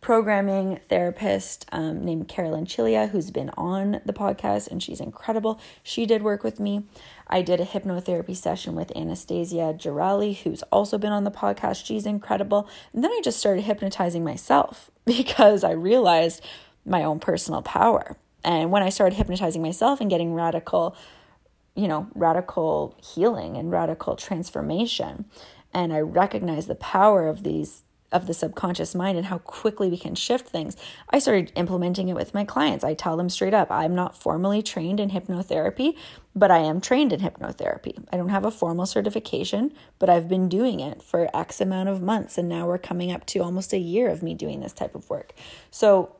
programming 0.02 0.80
therapist 0.90 1.68
um, 1.72 2.04
named 2.04 2.28
Carolyn 2.28 2.66
Chilia, 2.66 3.10
who's 3.10 3.30
been 3.30 3.52
on 3.52 4.02
the 4.04 4.14
podcast 4.14 4.68
and 4.72 4.82
she's 4.82 5.00
incredible. 5.00 5.60
She 5.84 6.08
did 6.08 6.24
work 6.24 6.44
with 6.44 6.60
me. 6.60 6.86
I 7.28 7.44
did 7.44 7.60
a 7.60 7.66
hypnotherapy 7.66 8.36
session 8.36 8.74
with 8.74 8.96
Anastasia 8.96 9.76
Girali, 9.78 10.38
who's 10.38 10.64
also 10.72 10.98
been 10.98 11.12
on 11.12 11.24
the 11.24 11.30
podcast. 11.30 11.86
She's 11.86 12.08
incredible. 12.08 12.68
And 12.94 13.04
then 13.04 13.12
I 13.12 13.22
just 13.24 13.38
started 13.40 13.62
hypnotizing 13.62 14.24
myself 14.24 14.90
because 15.06 15.64
I 15.64 15.72
realized 15.72 16.44
my 16.84 17.04
own 17.04 17.20
personal 17.20 17.62
power. 17.62 18.18
And 18.44 18.72
when 18.72 18.84
I 18.84 18.90
started 18.90 19.16
hypnotizing 19.16 19.62
myself 19.62 20.00
and 20.00 20.10
getting 20.10 20.34
radical, 20.34 20.96
you 21.76 21.88
know, 21.88 22.08
radical 22.16 22.96
healing 23.02 23.58
and 23.58 23.72
radical 23.72 24.16
transformation, 24.16 25.26
and 25.74 25.94
I 25.94 26.00
recognized 26.00 26.68
the 26.68 26.76
power 26.76 27.28
of 27.28 27.44
these 27.44 27.84
of 28.12 28.26
the 28.26 28.34
subconscious 28.34 28.96
mind 28.96 29.18
and 29.18 29.28
how 29.28 29.38
quickly 29.40 29.90
we 29.90 29.98
can 29.98 30.16
shift 30.16 30.48
things. 30.48 30.78
I 31.10 31.20
started 31.20 31.52
implementing 31.56 32.08
it 32.08 32.16
with 32.16 32.34
my 32.34 32.46
clients. 32.46 32.84
I 32.84 32.94
tell 32.94 33.18
them 33.18 33.30
straight 33.30 33.54
up, 33.54 33.70
I'm 33.70 33.96
not 33.96 34.18
formally 34.18 34.62
trained 34.62 35.00
in 35.00 35.10
hypnotherapy, 35.10 35.98
but 36.34 36.50
I 36.50 36.60
am 36.60 36.80
trained 36.80 37.12
in 37.12 37.20
hypnotherapy. 37.20 38.06
I 38.12 38.18
don't 38.18 38.30
have 38.30 38.46
a 38.46 38.52
formal 38.52 38.86
certification, 38.86 39.74
but 40.00 40.10
I've 40.10 40.30
been 40.30 40.48
doing 40.48 40.80
it 40.80 41.04
for 41.04 41.30
X 41.36 41.60
amount 41.60 41.90
of 41.90 42.02
months 42.02 42.38
and 42.38 42.48
now 42.48 42.66
we're 42.68 42.78
coming 42.78 43.12
up 43.12 43.26
to 43.28 43.40
almost 43.40 43.74
a 43.74 43.78
year 43.78 44.10
of 44.10 44.24
me 44.24 44.34
doing 44.34 44.62
this 44.62 44.74
type 44.74 44.96
of 44.96 45.10
work. 45.10 45.34
So, 45.70 46.14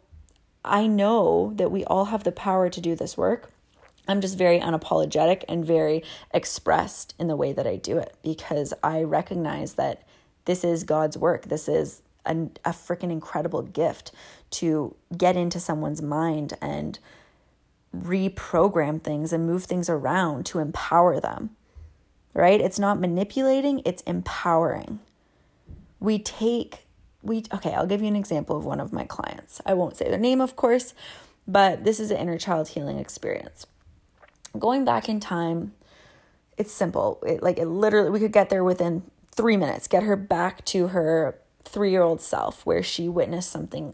I 0.68 0.88
know 0.88 1.54
that 1.56 1.72
we 1.72 1.84
all 1.86 2.06
have 2.06 2.24
the 2.24 2.32
power 2.32 2.70
to 2.70 2.82
do 2.82 2.96
this 2.96 3.18
work. 3.18 3.50
I'm 4.08 4.22
just 4.22 4.38
very 4.38 4.60
unapologetic 4.60 5.44
and 5.50 5.66
very 5.66 6.04
expressed 6.34 7.14
in 7.20 7.28
the 7.28 7.36
way 7.36 7.52
that 7.54 7.68
I 7.68 7.76
do 7.76 7.98
it 7.98 8.16
because 8.24 8.74
I 8.82 9.04
recognize 9.04 9.74
that 9.74 10.04
this 10.46 10.64
is 10.64 10.84
God's 10.84 11.18
work. 11.18 11.46
This 11.46 11.68
is 11.68 12.02
a, 12.26 12.32
a 12.64 12.72
freaking 12.72 13.12
incredible 13.12 13.62
gift 13.62 14.12
to 14.52 14.96
get 15.18 15.36
into 15.36 15.60
someone's 15.60 16.02
mind 16.02 16.54
and 16.62 17.00
reprogram 17.96 19.02
things 19.02 19.34
and 19.34 19.46
move 19.46 19.66
things 19.66 19.90
around 19.90 20.46
to 20.48 20.60
empower 20.60 21.20
them. 21.20 21.52
Right? 22.34 22.62
It's 22.62 22.80
not 22.80 23.00
manipulating, 23.00 23.82
it's 23.84 24.04
empowering. 24.04 25.00
We 26.00 26.20
take 26.20 26.87
we 27.28 27.44
okay, 27.54 27.74
I'll 27.74 27.86
give 27.86 28.02
you 28.02 28.08
an 28.08 28.16
example 28.16 28.58
of 28.58 28.66
one 28.66 28.80
of 28.80 28.92
my 28.92 29.04
clients. 29.04 29.62
I 29.66 29.74
won't 29.74 29.98
say 29.98 30.10
their 30.10 30.18
name, 30.18 30.42
of 30.42 30.56
course, 30.56 30.94
but 31.48 31.84
this 31.84 32.00
is 32.00 32.10
an 32.12 32.18
inner 32.18 32.38
child 32.38 32.70
healing 32.70 32.98
experience. 32.98 33.68
Going 34.58 34.86
back 34.86 35.08
in 35.08 35.20
time, 35.20 35.74
it's 36.58 36.72
simple. 36.72 37.22
It, 37.26 37.44
like 37.44 37.60
it 37.60 37.68
literally, 37.68 38.10
we 38.10 38.20
could 38.20 38.32
get 38.32 38.50
there 38.50 38.64
within 38.64 39.04
three 39.32 39.58
minutes. 39.58 39.88
Get 39.88 40.04
her 40.04 40.16
back 40.16 40.66
to 40.66 40.88
her 40.88 41.38
three-year-old 41.64 42.22
self, 42.22 42.66
where 42.66 42.82
she 42.82 43.08
witnessed 43.08 43.52
something 43.52 43.94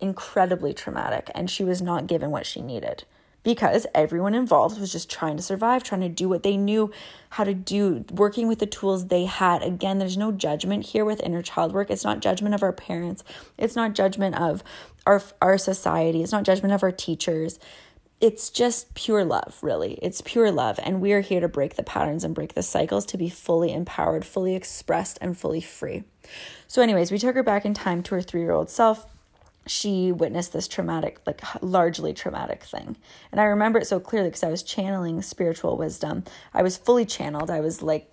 incredibly 0.00 0.72
traumatic, 0.72 1.30
and 1.34 1.50
she 1.50 1.62
was 1.62 1.80
not 1.80 2.06
given 2.06 2.30
what 2.30 2.46
she 2.46 2.62
needed 2.62 3.04
because 3.42 3.86
everyone 3.94 4.34
involved 4.34 4.78
was 4.78 4.92
just 4.92 5.10
trying 5.10 5.36
to 5.36 5.42
survive, 5.42 5.82
trying 5.82 6.02
to 6.02 6.08
do 6.08 6.28
what 6.28 6.42
they 6.42 6.56
knew 6.56 6.90
how 7.30 7.44
to 7.44 7.54
do, 7.54 8.04
working 8.10 8.48
with 8.48 8.58
the 8.58 8.66
tools 8.66 9.06
they 9.06 9.24
had. 9.24 9.62
Again, 9.62 9.98
there's 9.98 10.16
no 10.16 10.32
judgment 10.32 10.86
here 10.86 11.04
with 11.04 11.20
inner 11.20 11.42
child 11.42 11.72
work. 11.72 11.90
It's 11.90 12.04
not 12.04 12.20
judgment 12.20 12.54
of 12.54 12.62
our 12.62 12.72
parents. 12.72 13.24
It's 13.56 13.76
not 13.76 13.94
judgment 13.94 14.36
of 14.36 14.62
our 15.06 15.22
our 15.40 15.58
society. 15.58 16.22
It's 16.22 16.32
not 16.32 16.44
judgment 16.44 16.74
of 16.74 16.82
our 16.82 16.92
teachers. 16.92 17.58
It's 18.20 18.50
just 18.50 18.92
pure 18.92 19.24
love, 19.24 19.58
really. 19.62 19.94
It's 20.02 20.20
pure 20.20 20.52
love. 20.52 20.78
And 20.82 21.00
we 21.00 21.12
are 21.12 21.22
here 21.22 21.40
to 21.40 21.48
break 21.48 21.76
the 21.76 21.82
patterns 21.82 22.22
and 22.22 22.34
break 22.34 22.52
the 22.52 22.62
cycles 22.62 23.06
to 23.06 23.16
be 23.16 23.30
fully 23.30 23.72
empowered, 23.72 24.26
fully 24.26 24.54
expressed, 24.54 25.16
and 25.22 25.38
fully 25.38 25.62
free. 25.62 26.04
So, 26.68 26.82
anyways, 26.82 27.10
we 27.10 27.18
took 27.18 27.34
her 27.34 27.42
back 27.42 27.64
in 27.64 27.72
time 27.72 28.02
to 28.04 28.16
her 28.16 28.20
three 28.20 28.42
year 28.42 28.52
old 28.52 28.68
self 28.68 29.06
she 29.66 30.10
witnessed 30.12 30.52
this 30.52 30.68
traumatic, 30.68 31.20
like 31.26 31.42
largely 31.62 32.12
traumatic 32.12 32.64
thing. 32.64 32.96
And 33.30 33.40
I 33.40 33.44
remember 33.44 33.78
it 33.78 33.86
so 33.86 34.00
clearly 34.00 34.28
because 34.28 34.42
I 34.42 34.50
was 34.50 34.62
channeling 34.62 35.22
spiritual 35.22 35.76
wisdom. 35.76 36.24
I 36.54 36.62
was 36.62 36.76
fully 36.76 37.04
channeled. 37.04 37.50
I 37.50 37.60
was 37.60 37.82
like 37.82 38.10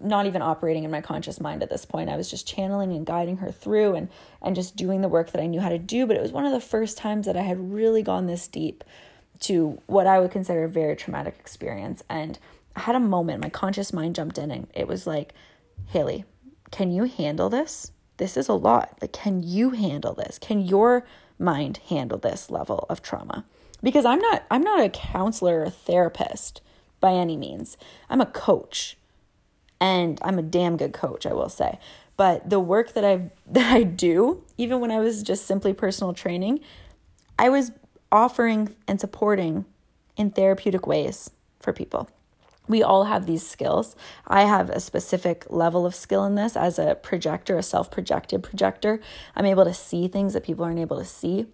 not 0.00 0.26
even 0.26 0.42
operating 0.42 0.84
in 0.84 0.90
my 0.90 1.00
conscious 1.00 1.40
mind 1.40 1.62
at 1.62 1.70
this 1.70 1.84
point. 1.84 2.10
I 2.10 2.16
was 2.16 2.30
just 2.30 2.46
channeling 2.46 2.92
and 2.92 3.06
guiding 3.06 3.38
her 3.38 3.50
through 3.50 3.94
and 3.94 4.08
and 4.40 4.56
just 4.56 4.76
doing 4.76 5.00
the 5.00 5.08
work 5.08 5.32
that 5.32 5.42
I 5.42 5.46
knew 5.46 5.60
how 5.60 5.68
to 5.68 5.78
do, 5.78 6.06
but 6.06 6.16
it 6.16 6.22
was 6.22 6.32
one 6.32 6.44
of 6.44 6.52
the 6.52 6.60
first 6.60 6.98
times 6.98 7.26
that 7.26 7.36
I 7.36 7.42
had 7.42 7.72
really 7.72 8.02
gone 8.02 8.26
this 8.26 8.48
deep 8.48 8.84
to 9.40 9.80
what 9.86 10.06
I 10.06 10.20
would 10.20 10.30
consider 10.30 10.64
a 10.64 10.68
very 10.68 10.96
traumatic 10.96 11.36
experience 11.38 12.02
and 12.08 12.38
I 12.76 12.80
had 12.80 12.96
a 12.96 13.00
moment 13.00 13.42
my 13.42 13.50
conscious 13.50 13.92
mind 13.92 14.14
jumped 14.14 14.38
in 14.38 14.50
and 14.50 14.66
it 14.74 14.88
was 14.88 15.06
like, 15.06 15.34
"Haley, 15.88 16.24
can 16.70 16.90
you 16.90 17.04
handle 17.04 17.50
this? 17.50 17.92
This 18.22 18.36
is 18.36 18.48
a 18.48 18.54
lot. 18.54 18.96
Like, 19.00 19.12
can 19.12 19.42
you 19.42 19.70
handle 19.70 20.14
this? 20.14 20.38
Can 20.38 20.60
your 20.60 21.04
mind 21.40 21.80
handle 21.88 22.18
this 22.18 22.52
level 22.52 22.86
of 22.88 23.02
trauma? 23.02 23.44
Because 23.82 24.04
I'm 24.04 24.20
not 24.20 24.44
I'm 24.48 24.62
not 24.62 24.80
a 24.80 24.88
counselor 24.88 25.64
or 25.64 25.70
therapist 25.70 26.60
by 27.00 27.14
any 27.14 27.36
means. 27.36 27.76
I'm 28.08 28.20
a 28.20 28.26
coach. 28.26 28.96
And 29.80 30.20
I'm 30.22 30.38
a 30.38 30.42
damn 30.42 30.76
good 30.76 30.92
coach, 30.92 31.26
I 31.26 31.32
will 31.32 31.48
say. 31.48 31.80
But 32.16 32.48
the 32.48 32.60
work 32.60 32.92
that 32.92 33.04
I 33.04 33.30
that 33.48 33.72
I 33.72 33.82
do, 33.82 34.44
even 34.56 34.78
when 34.78 34.92
I 34.92 35.00
was 35.00 35.24
just 35.24 35.44
simply 35.44 35.72
personal 35.72 36.14
training, 36.14 36.60
I 37.36 37.48
was 37.48 37.72
offering 38.12 38.76
and 38.86 39.00
supporting 39.00 39.64
in 40.16 40.30
therapeutic 40.30 40.86
ways 40.86 41.30
for 41.58 41.72
people. 41.72 42.08
We 42.68 42.82
all 42.82 43.04
have 43.04 43.26
these 43.26 43.46
skills. 43.46 43.96
I 44.26 44.42
have 44.42 44.70
a 44.70 44.80
specific 44.80 45.46
level 45.50 45.84
of 45.84 45.94
skill 45.94 46.24
in 46.24 46.36
this 46.36 46.56
as 46.56 46.78
a 46.78 46.94
projector, 46.94 47.58
a 47.58 47.62
self 47.62 47.90
projected 47.90 48.42
projector. 48.42 49.00
I'm 49.34 49.46
able 49.46 49.64
to 49.64 49.74
see 49.74 50.08
things 50.08 50.32
that 50.32 50.44
people 50.44 50.64
aren't 50.64 50.78
able 50.78 50.98
to 50.98 51.04
see. 51.04 51.46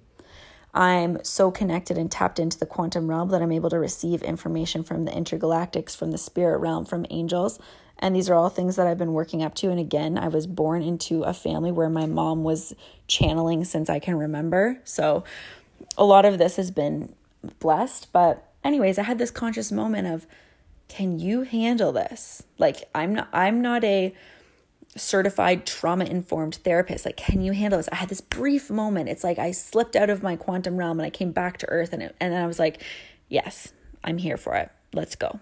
I'm 0.75 1.23
so 1.25 1.51
connected 1.51 1.97
and 1.97 2.11
tapped 2.11 2.39
into 2.39 2.59
the 2.59 2.67
quantum 2.67 3.09
realm 3.09 3.31
that 3.31 3.41
I'm 3.41 3.53
able 3.53 3.71
to 3.71 3.79
receive 3.79 4.23
information 4.23 4.85
from 4.85 5.07
the 5.07 5.13
intergalactics, 5.13 5.97
from 5.97 6.11
the 6.11 6.19
spirit 6.19 6.59
realm, 6.59 6.85
from 6.85 7.07
angels. 7.11 7.59
And 7.99 8.15
these 8.15 8.31
are 8.31 8.35
all 8.35 8.49
things 8.49 8.77
that 8.77 8.87
I've 8.87 8.99
been 8.99 9.13
working 9.13 9.43
up 9.43 9.55
to. 9.57 9.71
And 9.71 9.81
again, 9.81 10.19
I 10.19 10.29
was 10.29 10.47
born 10.47 10.83
into 10.83 11.23
a 11.23 11.33
family 11.33 11.73
where 11.73 11.89
my 11.89 12.07
mom 12.07 12.45
was 12.45 12.75
channeling 13.09 13.65
since 13.65 13.91
I 13.91 13.99
can 13.99 14.17
remember. 14.17 14.81
So 14.85 15.25
a 15.97 16.05
lot 16.05 16.25
of 16.25 16.39
this 16.39 16.57
has 16.57 16.71
been 16.71 17.15
blessed. 17.59 18.13
But, 18.13 18.49
anyways, 18.63 18.99
I 18.99 19.03
had 19.03 19.19
this 19.19 19.31
conscious 19.31 19.73
moment 19.73 20.07
of, 20.07 20.27
can 20.89 21.19
you 21.19 21.43
handle 21.43 21.93
this? 21.93 22.43
Like, 22.59 22.89
I'm 22.95 23.15
not, 23.15 23.29
I'm 23.33 23.61
not 23.63 23.85
a, 23.85 24.15
certified 24.97 25.67
trauma 25.67 26.05
informed 26.05 26.57
therapist. 26.57 27.05
Like, 27.05 27.17
can 27.17 27.41
you 27.41 27.53
handle 27.53 27.79
this? 27.79 27.89
I 27.93 27.97
had 27.97 28.09
this 28.09 28.21
brief 28.21 28.71
moment. 28.71 29.09
It's 29.09 29.25
like 29.25 29.39
I 29.39 29.53
slipped 29.53 29.97
out 29.97 30.11
of 30.11 30.23
my 30.23 30.37
quantum 30.37 30.77
realm 30.77 30.99
and 30.99 31.07
I 31.07 31.11
came 31.11 31.33
back 31.33 31.59
to 31.59 31.69
earth 31.69 31.93
and 31.93 32.03
it, 32.03 32.17
and 32.21 32.33
then 32.33 32.43
I 32.43 32.47
was 32.47 32.59
like, 32.59 32.83
yes, 33.29 33.73
I'm 34.03 34.19
here 34.19 34.37
for 34.37 34.57
it. 34.57 34.71
Let's 34.93 35.15
go. 35.15 35.41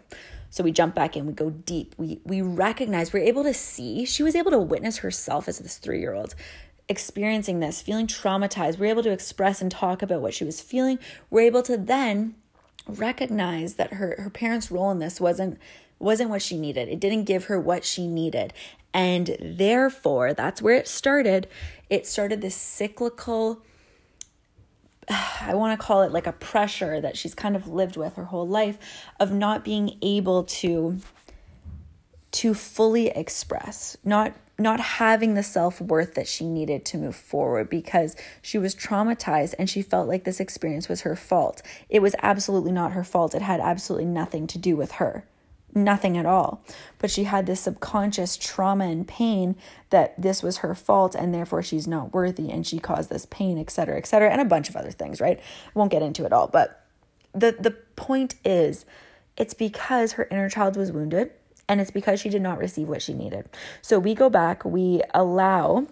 So 0.50 0.64
we 0.64 0.72
jump 0.72 0.94
back 0.94 1.16
in, 1.16 1.26
we 1.26 1.32
go 1.32 1.50
deep. 1.50 1.94
We 1.98 2.20
we 2.24 2.40
recognize, 2.40 3.12
we're 3.12 3.24
able 3.24 3.44
to 3.44 3.54
see. 3.54 4.04
She 4.04 4.22
was 4.22 4.34
able 4.34 4.50
to 4.52 4.58
witness 4.58 4.98
herself 4.98 5.48
as 5.48 5.58
this 5.58 5.78
3-year-old 5.78 6.34
experiencing 6.88 7.60
this, 7.60 7.82
feeling 7.82 8.06
traumatized. 8.06 8.78
We're 8.78 8.86
able 8.86 9.02
to 9.02 9.10
express 9.10 9.60
and 9.60 9.70
talk 9.70 10.02
about 10.02 10.22
what 10.22 10.34
she 10.34 10.44
was 10.44 10.60
feeling. 10.60 10.98
We're 11.30 11.42
able 11.42 11.62
to 11.62 11.76
then 11.76 12.36
recognize 12.86 13.74
that 13.74 13.94
her 13.94 14.16
her 14.18 14.30
parents' 14.30 14.70
role 14.70 14.90
in 14.90 14.98
this 14.98 15.20
wasn't 15.20 15.58
wasn't 15.98 16.30
what 16.30 16.42
she 16.42 16.58
needed. 16.58 16.88
It 16.88 17.00
didn't 17.00 17.24
give 17.24 17.44
her 17.44 17.58
what 17.58 17.84
she 17.84 18.06
needed. 18.06 18.52
And 18.92 19.36
therefore, 19.40 20.32
that's 20.34 20.62
where 20.62 20.74
it 20.74 20.88
started. 20.88 21.48
It 21.90 22.06
started 22.06 22.40
this 22.40 22.54
cyclical, 22.54 23.62
I 25.10 25.54
want 25.54 25.78
to 25.78 25.86
call 25.86 26.02
it 26.02 26.12
like 26.12 26.26
a 26.26 26.32
pressure 26.32 27.00
that 27.00 27.16
she's 27.16 27.34
kind 27.34 27.56
of 27.56 27.68
lived 27.68 27.96
with 27.96 28.14
her 28.14 28.24
whole 28.24 28.48
life 28.48 28.78
of 29.20 29.32
not 29.32 29.64
being 29.64 29.98
able 30.02 30.44
to 30.44 30.98
to 32.32 32.52
fully 32.52 33.08
express, 33.08 33.96
not 34.04 34.34
not 34.58 34.80
having 34.80 35.34
the 35.34 35.42
self-worth 35.42 36.14
that 36.14 36.26
she 36.26 36.48
needed 36.48 36.84
to 36.86 36.98
move 36.98 37.16
forward 37.16 37.68
because 37.68 38.16
she 38.40 38.58
was 38.58 38.74
traumatized 38.74 39.54
and 39.58 39.68
she 39.68 39.82
felt 39.82 40.08
like 40.08 40.24
this 40.24 40.40
experience 40.40 40.88
was 40.88 41.02
her 41.02 41.14
fault. 41.14 41.60
It 41.90 42.00
was 42.00 42.14
absolutely 42.22 42.72
not 42.72 42.92
her 42.92 43.04
fault. 43.04 43.34
It 43.34 43.42
had 43.42 43.60
absolutely 43.60 44.06
nothing 44.06 44.46
to 44.46 44.58
do 44.58 44.76
with 44.76 44.92
her 44.92 45.26
nothing 45.76 46.16
at 46.16 46.26
all. 46.26 46.64
But 46.98 47.10
she 47.10 47.24
had 47.24 47.46
this 47.46 47.60
subconscious 47.60 48.36
trauma 48.36 48.86
and 48.86 49.06
pain 49.06 49.54
that 49.90 50.20
this 50.20 50.42
was 50.42 50.58
her 50.58 50.74
fault 50.74 51.14
and 51.14 51.32
therefore 51.32 51.62
she's 51.62 51.86
not 51.86 52.14
worthy 52.14 52.50
and 52.50 52.66
she 52.66 52.78
caused 52.78 53.10
this 53.10 53.26
pain, 53.26 53.58
etc., 53.58 53.98
etc., 53.98 54.30
and 54.30 54.40
a 54.40 54.46
bunch 54.46 54.68
of 54.68 54.76
other 54.76 54.90
things, 54.90 55.20
right? 55.20 55.38
Won't 55.74 55.92
get 55.92 56.02
into 56.02 56.24
it 56.24 56.32
all, 56.32 56.48
but 56.48 56.82
the 57.32 57.54
the 57.60 57.72
point 57.96 58.36
is 58.44 58.86
it's 59.36 59.52
because 59.52 60.12
her 60.12 60.26
inner 60.30 60.48
child 60.48 60.76
was 60.76 60.90
wounded 60.90 61.30
and 61.68 61.80
it's 61.80 61.90
because 61.90 62.20
she 62.20 62.28
did 62.28 62.42
not 62.42 62.58
receive 62.58 62.88
what 62.88 63.02
she 63.02 63.12
needed. 63.12 63.48
So 63.82 63.98
we 63.98 64.14
go 64.14 64.30
back, 64.30 64.64
we 64.64 65.02
allow 65.14 65.86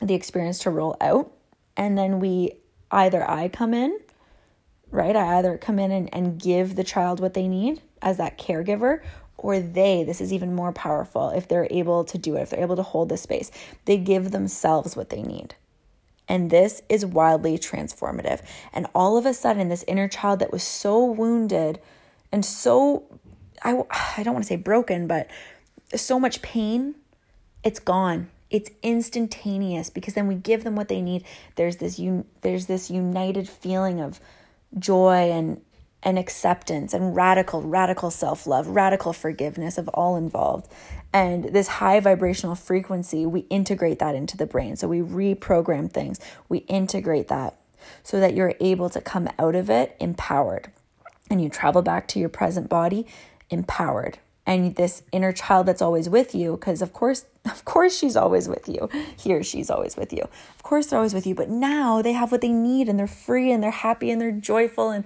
the 0.00 0.14
experience 0.14 0.58
to 0.60 0.70
roll 0.70 0.96
out, 1.00 1.30
and 1.76 1.96
then 1.96 2.20
we 2.20 2.52
either 2.90 3.28
I 3.28 3.48
come 3.48 3.74
in, 3.74 3.98
right? 4.90 5.14
I 5.14 5.38
either 5.38 5.58
come 5.58 5.78
in 5.78 5.90
and, 5.90 6.12
and 6.12 6.40
give 6.40 6.76
the 6.76 6.84
child 6.84 7.20
what 7.20 7.34
they 7.34 7.48
need 7.48 7.80
as 8.02 8.16
that 8.16 8.38
caregiver, 8.38 9.02
or 9.36 9.60
they, 9.60 10.04
this 10.04 10.20
is 10.20 10.32
even 10.32 10.54
more 10.54 10.72
powerful 10.72 11.30
if 11.30 11.48
they're 11.48 11.68
able 11.70 12.04
to 12.04 12.18
do 12.18 12.36
it, 12.36 12.42
if 12.42 12.50
they're 12.50 12.60
able 12.60 12.76
to 12.76 12.82
hold 12.82 13.08
the 13.08 13.16
space, 13.16 13.50
they 13.84 13.96
give 13.96 14.30
themselves 14.30 14.96
what 14.96 15.10
they 15.10 15.22
need. 15.22 15.54
And 16.28 16.50
this 16.50 16.82
is 16.88 17.04
wildly 17.04 17.58
transformative. 17.58 18.40
And 18.72 18.86
all 18.94 19.16
of 19.16 19.26
a 19.26 19.34
sudden, 19.34 19.68
this 19.68 19.84
inner 19.88 20.08
child 20.08 20.38
that 20.38 20.52
was 20.52 20.62
so 20.62 21.04
wounded 21.04 21.80
and 22.32 22.44
so, 22.44 23.04
I, 23.62 23.82
I 24.16 24.22
don't 24.22 24.34
want 24.34 24.44
to 24.44 24.48
say 24.48 24.56
broken, 24.56 25.06
but 25.06 25.28
so 25.94 26.20
much 26.20 26.42
pain, 26.42 26.94
it's 27.62 27.80
gone. 27.80 28.30
It's 28.50 28.70
instantaneous 28.82 29.90
because 29.90 30.14
then 30.14 30.26
we 30.26 30.34
give 30.34 30.64
them 30.64 30.74
what 30.74 30.88
they 30.88 31.00
need. 31.00 31.24
There's 31.54 31.76
this 31.76 31.98
un, 31.98 32.24
there's 32.40 32.66
this 32.66 32.90
united 32.90 33.48
feeling 33.48 34.00
of 34.00 34.20
joy 34.78 35.30
and 35.30 35.60
and 36.02 36.18
acceptance 36.18 36.94
and 36.94 37.14
radical, 37.14 37.62
radical 37.62 38.10
self 38.10 38.46
love, 38.46 38.66
radical 38.68 39.12
forgiveness 39.12 39.78
of 39.78 39.88
all 39.88 40.16
involved. 40.16 40.70
And 41.12 41.44
this 41.44 41.68
high 41.68 42.00
vibrational 42.00 42.54
frequency, 42.54 43.26
we 43.26 43.40
integrate 43.50 43.98
that 43.98 44.14
into 44.14 44.36
the 44.36 44.46
brain. 44.46 44.76
So 44.76 44.88
we 44.88 45.00
reprogram 45.00 45.90
things, 45.90 46.18
we 46.48 46.58
integrate 46.58 47.28
that 47.28 47.56
so 48.02 48.20
that 48.20 48.34
you're 48.34 48.54
able 48.60 48.88
to 48.90 49.00
come 49.00 49.28
out 49.38 49.54
of 49.54 49.70
it 49.70 49.96
empowered. 50.00 50.70
And 51.28 51.40
you 51.40 51.48
travel 51.48 51.82
back 51.82 52.08
to 52.08 52.18
your 52.18 52.28
present 52.28 52.68
body 52.68 53.06
empowered. 53.50 54.18
And 54.46 54.74
this 54.74 55.02
inner 55.12 55.32
child 55.32 55.66
that's 55.66 55.82
always 55.82 56.08
with 56.08 56.34
you, 56.34 56.52
because 56.56 56.82
of 56.82 56.92
course, 56.92 57.26
of 57.44 57.64
course 57.64 57.96
she's 57.96 58.16
always 58.16 58.48
with 58.48 58.68
you. 58.68 58.88
Here 59.16 59.42
she's 59.42 59.70
always 59.70 59.96
with 59.96 60.12
you. 60.12 60.22
Of 60.22 60.62
course 60.62 60.86
they're 60.86 60.98
always 60.98 61.14
with 61.14 61.26
you, 61.26 61.34
but 61.34 61.48
now 61.48 62.02
they 62.02 62.12
have 62.12 62.32
what 62.32 62.40
they 62.40 62.48
need 62.48 62.88
and 62.88 62.98
they're 62.98 63.06
free 63.06 63.52
and 63.52 63.62
they're 63.62 63.70
happy 63.70 64.10
and 64.10 64.20
they're 64.20 64.32
joyful 64.32 64.90
and 64.90 65.04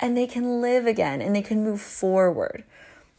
and 0.00 0.16
they 0.16 0.26
can 0.26 0.60
live 0.60 0.86
again 0.86 1.22
and 1.22 1.34
they 1.34 1.42
can 1.42 1.62
move 1.62 1.80
forward. 1.80 2.64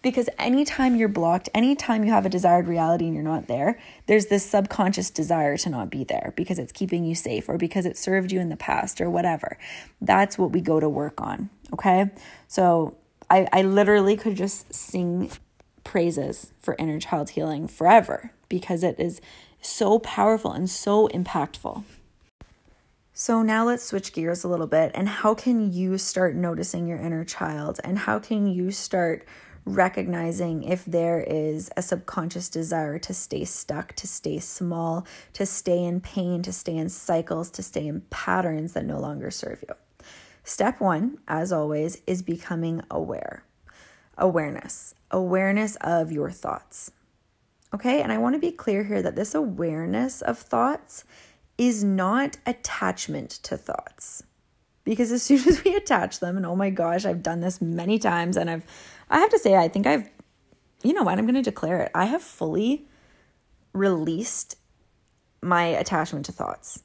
Because 0.01 0.29
anytime 0.37 0.95
you're 0.95 1.07
blocked, 1.07 1.49
anytime 1.55 2.03
you 2.03 2.11
have 2.11 2.27
a 2.27 2.29
desired 2.29 2.67
reality 2.67 3.05
and 3.05 3.15
you're 3.15 3.23
not 3.23 3.47
there, 3.47 3.79
there's 4.05 4.27
this 4.27 4.47
subconscious 4.47 5.09
desire 5.09 5.57
to 5.57 5.69
not 5.69 5.89
be 5.89 6.03
there 6.03 6.31
because 6.35 6.59
it's 6.59 6.71
keeping 6.71 7.05
you 7.05 7.15
safe 7.15 7.49
or 7.49 7.57
because 7.57 7.87
it 7.87 7.97
served 7.97 8.31
you 8.31 8.39
in 8.39 8.49
the 8.49 8.55
past 8.55 9.01
or 9.01 9.09
whatever. 9.09 9.57
That's 9.99 10.37
what 10.37 10.51
we 10.51 10.61
go 10.61 10.79
to 10.79 10.87
work 10.87 11.19
on. 11.19 11.49
Okay. 11.73 12.11
So 12.47 12.95
I, 13.29 13.47
I 13.51 13.61
literally 13.61 14.17
could 14.17 14.35
just 14.35 14.73
sing 14.73 15.31
praises 15.83 16.51
for 16.59 16.75
inner 16.77 16.99
child 16.99 17.31
healing 17.31 17.67
forever 17.67 18.31
because 18.49 18.83
it 18.83 18.99
is 18.99 19.21
so 19.61 19.99
powerful 19.99 20.51
and 20.51 20.69
so 20.69 21.07
impactful. 21.09 21.83
So 23.13 23.41
now 23.41 23.65
let's 23.65 23.83
switch 23.83 24.11
gears 24.11 24.43
a 24.43 24.49
little 24.49 24.67
bit. 24.67 24.91
And 24.93 25.07
how 25.07 25.33
can 25.33 25.71
you 25.71 25.97
start 25.97 26.35
noticing 26.35 26.85
your 26.85 26.97
inner 26.97 27.23
child? 27.23 27.79
And 27.83 27.97
how 27.97 28.19
can 28.19 28.47
you 28.47 28.71
start 28.71 29.25
recognizing 29.63 30.63
if 30.63 30.85
there 30.85 31.21
is 31.21 31.71
a 31.77 31.81
subconscious 31.81 32.49
desire 32.49 32.99
to 32.99 33.13
stay 33.13 33.45
stuck, 33.45 33.95
to 33.95 34.07
stay 34.07 34.39
small, 34.39 35.07
to 35.33 35.45
stay 35.45 35.83
in 35.83 36.01
pain, 36.01 36.41
to 36.43 36.51
stay 36.51 36.75
in 36.75 36.89
cycles, 36.89 37.49
to 37.51 37.63
stay 37.63 37.87
in 37.87 38.01
patterns 38.09 38.73
that 38.73 38.85
no 38.85 38.99
longer 38.99 39.31
serve 39.31 39.63
you? 39.67 39.75
Step 40.45 40.79
one, 40.79 41.17
as 41.27 41.51
always, 41.51 42.01
is 42.05 42.21
becoming 42.21 42.83
aware. 42.91 43.43
Awareness, 44.15 44.93
awareness 45.09 45.75
of 45.81 46.11
your 46.11 46.29
thoughts. 46.29 46.91
Okay, 47.73 48.01
and 48.01 48.11
I 48.11 48.19
want 48.19 48.35
to 48.35 48.39
be 48.39 48.51
clear 48.51 48.83
here 48.83 49.01
that 49.01 49.15
this 49.15 49.33
awareness 49.33 50.21
of 50.21 50.37
thoughts 50.37 51.03
is 51.57 51.83
not 51.83 52.37
attachment 52.45 53.31
to 53.31 53.57
thoughts. 53.57 54.23
Because 54.83 55.11
as 55.11 55.23
soon 55.27 55.47
as 55.47 55.63
we 55.63 55.75
attach 55.75 56.19
them, 56.19 56.37
and 56.37 56.45
oh 56.45 56.55
my 56.55 56.69
gosh, 56.69 57.05
I've 57.05 57.23
done 57.23 57.41
this 57.41 57.59
many 57.59 57.97
times, 57.97 58.37
and 58.37 58.47
I've, 58.47 58.65
I 59.09 59.19
have 59.19 59.31
to 59.31 59.39
say, 59.39 59.55
I 59.55 59.67
think 59.67 59.87
I've, 59.87 60.07
you 60.83 60.93
know 60.93 61.03
what, 61.03 61.17
I'm 61.17 61.25
going 61.25 61.33
to 61.35 61.41
declare 61.41 61.81
it. 61.81 61.91
I 61.95 62.05
have 62.05 62.21
fully 62.21 62.85
released 63.73 64.57
my 65.41 65.65
attachment 65.65 66.27
to 66.27 66.31
thoughts. 66.31 66.83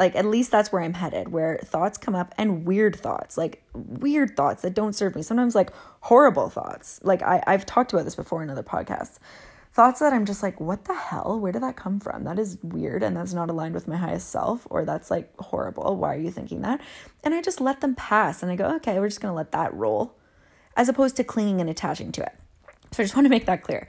Like, 0.00 0.16
at 0.16 0.24
least 0.24 0.50
that's 0.50 0.72
where 0.72 0.82
I'm 0.82 0.94
headed, 0.94 1.28
where 1.28 1.60
thoughts 1.62 1.96
come 1.98 2.16
up 2.16 2.34
and 2.36 2.64
weird 2.64 2.96
thoughts, 2.96 3.36
like 3.38 3.62
weird 3.74 4.36
thoughts 4.36 4.62
that 4.62 4.74
don't 4.74 4.94
serve 4.94 5.14
me. 5.14 5.22
Sometimes, 5.22 5.54
like 5.54 5.70
horrible 6.00 6.48
thoughts. 6.48 6.98
Like, 7.04 7.22
I, 7.22 7.40
I've 7.46 7.66
talked 7.66 7.92
about 7.92 8.04
this 8.04 8.16
before 8.16 8.42
in 8.42 8.50
other 8.50 8.64
podcasts 8.64 9.18
thoughts 9.72 10.00
that 10.00 10.12
I'm 10.12 10.26
just 10.26 10.42
like, 10.42 10.60
what 10.60 10.84
the 10.84 10.94
hell? 10.94 11.38
Where 11.38 11.52
did 11.52 11.62
that 11.62 11.76
come 11.76 12.00
from? 12.00 12.24
That 12.24 12.38
is 12.38 12.58
weird 12.62 13.02
and 13.02 13.16
that's 13.16 13.32
not 13.32 13.50
aligned 13.50 13.74
with 13.74 13.86
my 13.86 13.96
highest 13.96 14.30
self, 14.30 14.66
or 14.68 14.84
that's 14.84 15.10
like 15.10 15.34
horrible. 15.38 15.96
Why 15.96 16.14
are 16.14 16.18
you 16.18 16.30
thinking 16.30 16.62
that? 16.62 16.80
And 17.22 17.34
I 17.34 17.40
just 17.40 17.60
let 17.60 17.80
them 17.80 17.94
pass 17.94 18.42
and 18.42 18.50
I 18.50 18.56
go, 18.56 18.74
okay, 18.76 18.98
we're 18.98 19.08
just 19.08 19.20
gonna 19.20 19.34
let 19.34 19.52
that 19.52 19.72
roll, 19.74 20.16
as 20.76 20.88
opposed 20.88 21.16
to 21.16 21.24
clinging 21.24 21.60
and 21.60 21.70
attaching 21.70 22.10
to 22.12 22.22
it. 22.22 22.32
So 22.92 23.02
I 23.02 23.04
just 23.04 23.14
want 23.14 23.26
to 23.26 23.30
make 23.30 23.46
that 23.46 23.62
clear. 23.62 23.86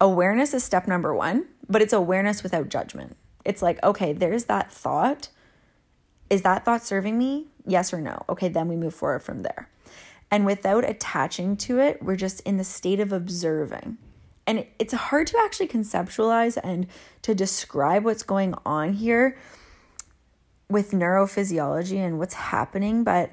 Awareness 0.00 0.54
is 0.54 0.62
step 0.62 0.86
number 0.86 1.12
one, 1.12 1.46
but 1.68 1.82
it's 1.82 1.92
awareness 1.92 2.44
without 2.44 2.68
judgment. 2.68 3.16
It's 3.44 3.62
like, 3.62 3.82
okay, 3.82 4.12
there's 4.12 4.44
that 4.44 4.70
thought. 4.70 5.28
Is 6.34 6.42
that 6.42 6.64
thought 6.64 6.82
serving 6.82 7.16
me? 7.16 7.46
Yes 7.64 7.94
or 7.94 8.00
no? 8.00 8.24
Okay, 8.28 8.48
then 8.48 8.66
we 8.66 8.74
move 8.74 8.92
forward 8.92 9.20
from 9.20 9.42
there. 9.42 9.68
And 10.32 10.44
without 10.44 10.82
attaching 10.82 11.56
to 11.58 11.78
it, 11.78 12.02
we're 12.02 12.16
just 12.16 12.40
in 12.40 12.56
the 12.56 12.64
state 12.64 12.98
of 12.98 13.12
observing. 13.12 13.98
And 14.44 14.66
it's 14.80 14.92
hard 14.92 15.28
to 15.28 15.38
actually 15.38 15.68
conceptualize 15.68 16.58
and 16.64 16.88
to 17.22 17.36
describe 17.36 18.04
what's 18.04 18.24
going 18.24 18.52
on 18.66 18.94
here 18.94 19.38
with 20.68 20.90
neurophysiology 20.90 21.98
and 21.98 22.18
what's 22.18 22.34
happening, 22.34 23.04
but 23.04 23.30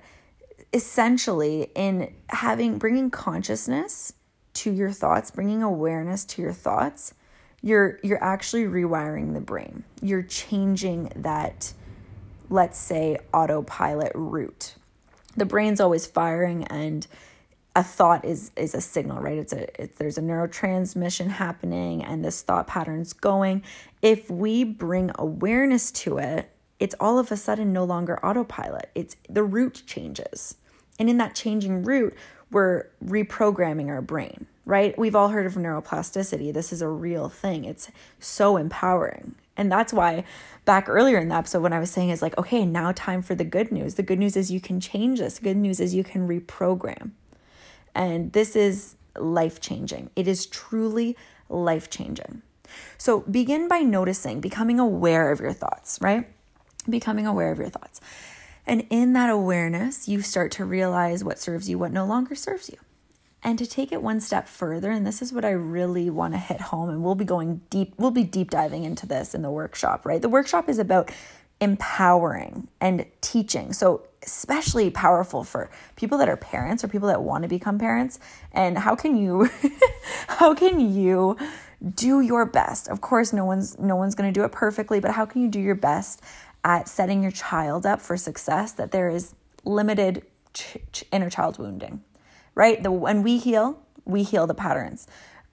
essentially 0.72 1.72
in 1.74 2.14
having 2.30 2.78
bringing 2.78 3.10
consciousness 3.10 4.14
to 4.54 4.72
your 4.72 4.92
thoughts, 4.92 5.32
bringing 5.32 5.64
awareness 5.64 6.24
to 6.26 6.42
your 6.44 6.54
thoughts, 6.54 7.16
you're 7.64 8.00
you're 8.04 8.24
actually 8.24 8.66
rewiring 8.66 9.34
the 9.34 9.42
brain. 9.42 9.86
You're 10.04 10.22
changing 10.22 11.12
that 11.16 11.74
let's 12.52 12.78
say 12.78 13.18
autopilot 13.34 14.12
route. 14.14 14.76
The 15.36 15.46
brain's 15.46 15.80
always 15.80 16.06
firing 16.06 16.66
and 16.66 17.08
a 17.74 17.84
thought 17.84 18.26
is 18.26 18.52
is 18.58 18.76
a 18.76 18.82
signal, 18.82 19.22
right? 19.22 19.38
It's 19.38 19.54
a 19.54 19.82
it, 19.82 19.96
there's 19.96 20.18
a 20.18 20.22
neurotransmission 20.22 21.30
happening 21.30 22.04
and 22.04 22.24
this 22.24 22.42
thought 22.42 22.68
pattern's 22.68 23.14
going. 23.14 23.64
If 24.02 24.30
we 24.30 24.66
bring 24.66 25.12
awareness 25.16 25.90
to 25.92 26.18
it, 26.18 26.52
it's 26.80 26.96
all 27.00 27.18
of 27.18 27.32
a 27.32 27.38
sudden 27.38 27.72
no 27.72 27.86
longer 27.86 28.24
autopilot. 28.26 28.90
It's 28.94 29.16
the 29.30 29.44
route 29.44 29.84
changes. 29.88 30.56
And 31.00 31.10
in 31.10 31.18
that 31.18 31.34
changing 31.34 31.84
route, 31.84 32.14
we're 32.52 32.88
reprogramming 33.04 33.88
our 33.88 34.02
brain, 34.02 34.48
right? 34.66 34.98
We've 35.00 35.16
all 35.16 35.30
heard 35.30 35.46
of 35.46 35.54
neuroplasticity. 35.54 36.54
This 36.54 36.74
is 36.74 36.82
a 36.82 36.90
real 36.90 37.30
thing. 37.30 37.64
It's 37.64 37.90
so 38.20 38.58
empowering. 38.58 39.36
And 39.58 39.72
that's 39.72 39.94
why 39.94 40.24
back 40.66 40.88
earlier 40.88 41.18
in 41.20 41.30
the 41.30 41.36
episode 41.36 41.62
when 41.62 41.74
I 41.74 41.80
was 41.80 41.92
saying 41.92 42.10
is 42.10 42.22
like, 42.22 42.38
okay, 42.38 42.66
now 42.66 42.92
time 42.94 43.22
for 43.22 43.36
the 43.36 43.44
good 43.44 43.72
news. 43.72 43.96
The 43.96 44.04
good 44.04 44.20
news 44.20 44.36
is 44.38 44.52
you 44.52 44.62
can 44.62 44.80
change 44.80 45.20
this. 45.20 45.40
The 45.40 45.44
good 45.44 45.58
news 45.58 45.80
is 45.80 45.94
you 45.94 46.04
can 46.04 46.28
reprogram. 46.28 47.12
And 47.94 48.32
this 48.32 48.56
is 48.56 48.96
life 49.18 49.60
changing. 49.60 50.10
It 50.16 50.28
is 50.28 50.46
truly 50.46 51.18
life 51.50 51.90
changing. 51.90 52.42
So 52.98 53.22
begin 53.22 53.68
by 53.68 53.80
noticing, 53.80 54.40
becoming 54.40 54.80
aware 54.80 55.32
of 55.32 55.42
your 55.42 55.54
thoughts, 55.54 56.00
right? 56.02 56.28
Becoming 56.90 57.28
aware 57.28 57.52
of 57.52 57.60
your 57.60 57.70
thoughts. 57.70 58.00
And 58.66 58.86
in 58.90 59.14
that 59.14 59.30
awareness, 59.30 60.08
you 60.08 60.22
start 60.22 60.52
to 60.54 60.66
realize 60.66 61.24
what 61.24 61.40
serves 61.40 61.70
you, 61.70 61.78
what 61.78 61.92
no 61.92 62.06
longer 62.06 62.36
serves 62.36 62.70
you. 62.70 62.78
And 63.44 63.58
to 63.58 63.66
take 63.66 63.92
it 63.92 64.04
one 64.04 64.20
step 64.20 64.48
further, 64.48 64.92
and 64.92 65.06
this 65.06 65.22
is 65.22 65.34
what 65.34 65.44
I 65.44 65.52
really 65.52 66.10
want 66.12 66.34
to 66.36 66.38
hit 66.38 66.62
home, 66.62 66.90
and 66.90 67.04
we'll 67.04 67.16
be 67.16 67.26
going 67.26 67.62
deep, 67.72 67.94
we'll 67.98 68.12
be 68.12 68.24
deep 68.24 68.52
diving 68.52 68.84
into 68.84 69.08
this 69.08 69.34
in 69.34 69.42
the 69.42 69.50
workshop, 69.50 70.06
right? 70.06 70.22
The 70.22 70.30
workshop 70.30 70.70
is 70.70 70.78
about 70.78 71.12
empowering 71.60 72.68
and 72.82 73.06
teaching. 73.22 73.72
So, 73.74 74.08
especially 74.24 74.92
powerful 74.92 75.44
for 75.44 75.72
people 75.96 76.18
that 76.20 76.30
are 76.30 76.38
parents 76.38 76.84
or 76.84 76.88
people 76.88 77.08
that 77.08 77.24
want 77.24 77.44
to 77.44 77.48
become 77.48 77.80
parents. 77.80 78.20
And 78.52 78.78
how 78.78 78.96
can 78.96 79.18
you 79.18 79.50
how 80.28 80.54
can 80.54 80.94
you 80.94 81.38
do 81.96 82.22
your 82.22 82.46
best? 82.46 82.88
Of 82.90 83.02
course, 83.02 83.34
no 83.34 83.46
one's 83.46 83.80
no 83.80 83.96
one's 83.96 84.16
going 84.16 84.32
to 84.32 84.38
do 84.38 84.44
it 84.44 84.52
perfectly, 84.52 85.00
but 85.00 85.12
how 85.12 85.26
can 85.26 85.42
you 85.42 85.48
do 85.48 85.60
your 85.60 85.76
best 85.76 86.22
at 86.64 86.88
setting 86.88 87.24
your 87.24 87.32
child 87.32 87.86
up 87.86 88.02
for 88.02 88.18
success 88.18 88.72
that 88.74 88.92
there 88.92 89.10
is 89.10 89.34
limited 89.64 90.26
ch- 90.54 90.78
ch- 90.92 91.06
inner 91.12 91.30
child 91.30 91.58
wounding? 91.58 92.04
Right? 92.56 92.82
The 92.82 92.92
when 92.92 93.24
we 93.24 93.38
heal, 93.38 93.80
we 94.06 94.24
heal 94.24 94.48
the 94.48 94.54
patterns. 94.54 95.08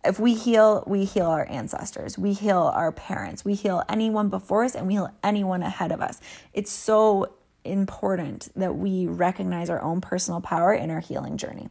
If 0.05 0.21
we 0.21 0.35
heal, 0.35 0.85
we 0.87 1.05
heal 1.05 1.27
our 1.27 1.47
ancestors, 1.51 2.17
we 2.17 2.33
heal 2.33 2.71
our 2.75 2.93
parents, 2.93 3.45
we 3.45 3.55
heal 3.55 3.83
anyone 3.89 4.29
before 4.29 4.65
us, 4.65 4.75
and 4.75 4.87
we 4.87 4.95
heal 4.95 5.13
anyone 5.25 5.63
ahead 5.63 5.91
of 5.91 6.01
us. 6.01 6.21
It's 6.55 6.71
so 6.71 7.35
important 7.65 8.49
that 8.55 8.77
we 8.77 9.07
recognize 9.07 9.69
our 9.71 9.83
own 9.83 10.01
personal 10.01 10.41
power 10.41 10.73
in 10.73 10.91
our 10.91 11.01
healing 11.01 11.37
journey. 11.37 11.69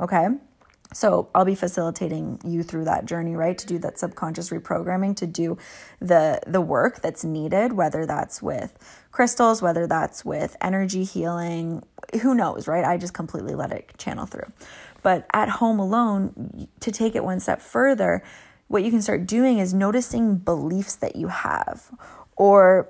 Okay? 0.00 0.28
So 0.92 1.28
I'll 1.34 1.44
be 1.44 1.54
facilitating 1.54 2.40
you 2.44 2.62
through 2.62 2.84
that 2.84 3.04
journey, 3.04 3.36
right? 3.36 3.58
To 3.58 3.66
do 3.66 3.78
that 3.80 3.98
subconscious 3.98 4.48
reprogramming, 4.48 5.16
to 5.16 5.26
do 5.26 5.58
the 6.00 6.40
the 6.46 6.62
work 6.62 7.02
that's 7.02 7.24
needed, 7.24 7.74
whether 7.74 8.06
that's 8.06 8.40
with 8.40 8.78
crystals, 9.12 9.60
whether 9.60 9.86
that's 9.86 10.24
with 10.24 10.56
energy 10.60 11.04
healing, 11.04 11.82
who 12.22 12.34
knows, 12.34 12.66
right? 12.66 12.84
I 12.84 12.96
just 12.96 13.12
completely 13.12 13.54
let 13.54 13.70
it 13.70 13.92
channel 13.98 14.24
through. 14.24 14.50
But 15.02 15.26
at 15.32 15.48
home 15.48 15.78
alone, 15.78 16.68
to 16.80 16.90
take 16.90 17.14
it 17.14 17.22
one 17.22 17.40
step 17.40 17.60
further, 17.60 18.22
what 18.68 18.82
you 18.82 18.90
can 18.90 19.02
start 19.02 19.26
doing 19.26 19.58
is 19.58 19.74
noticing 19.74 20.36
beliefs 20.36 20.96
that 20.96 21.16
you 21.16 21.28
have 21.28 21.90
or 22.36 22.88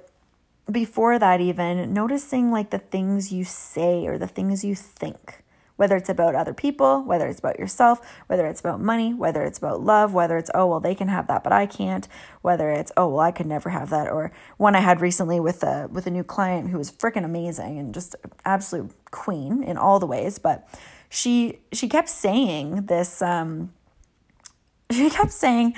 before 0.71 1.19
that 1.19 1.41
even 1.41 1.93
noticing 1.93 2.53
like 2.53 2.71
the 2.71 2.79
things 2.79 3.33
you 3.33 3.43
say 3.45 4.07
or 4.07 4.19
the 4.19 4.29
things 4.29 4.65
you 4.65 4.75
think 4.75 5.43
whether 5.79 5.97
it's 5.97 6.09
about 6.09 6.35
other 6.35 6.53
people, 6.53 7.03
whether 7.05 7.29
it's 7.29 7.39
about 7.39 7.57
yourself, 7.57 8.05
whether 8.27 8.49
it's 8.49 8.59
about 8.59 8.81
money, 8.81 9.15
whether 9.15 9.45
it's 9.45 9.59
about 9.59 9.81
love, 9.81 10.13
whether 10.13 10.37
it's, 10.37 10.51
oh, 10.53 10.67
well, 10.67 10.81
they 10.81 10.95
can 10.95 11.07
have 11.07 11.29
that, 11.29 11.45
but 11.45 11.53
I 11.53 11.67
can't, 11.67 12.09
whether 12.43 12.69
it's, 12.69 12.91
oh, 12.97 13.07
well, 13.07 13.21
I 13.21 13.31
could 13.31 13.47
never 13.47 13.71
have 13.71 13.89
that, 13.91 14.09
or 14.09 14.33
one 14.57 14.75
I 14.75 14.81
had 14.81 15.01
recently 15.01 15.39
with 15.39 15.63
a, 15.63 15.89
with 15.93 16.09
a 16.09 16.11
new 16.11 16.25
client 16.25 16.71
who 16.71 16.79
was 16.79 16.91
freaking 16.91 17.25
amazing 17.25 17.79
and 17.79 17.95
just 17.95 18.17
absolute 18.45 18.91
queen 19.13 19.63
in 19.63 19.79
all 19.79 20.01
the 20.01 20.07
ways, 20.07 20.41
but 20.41 20.69
she, 21.09 21.61
she 21.73 21.89
kept 21.89 22.09
saying 22.09 22.87
this, 22.87 23.23
um, 23.23 23.73
she 24.91 25.09
kept 25.11 25.31
saying, 25.31 25.75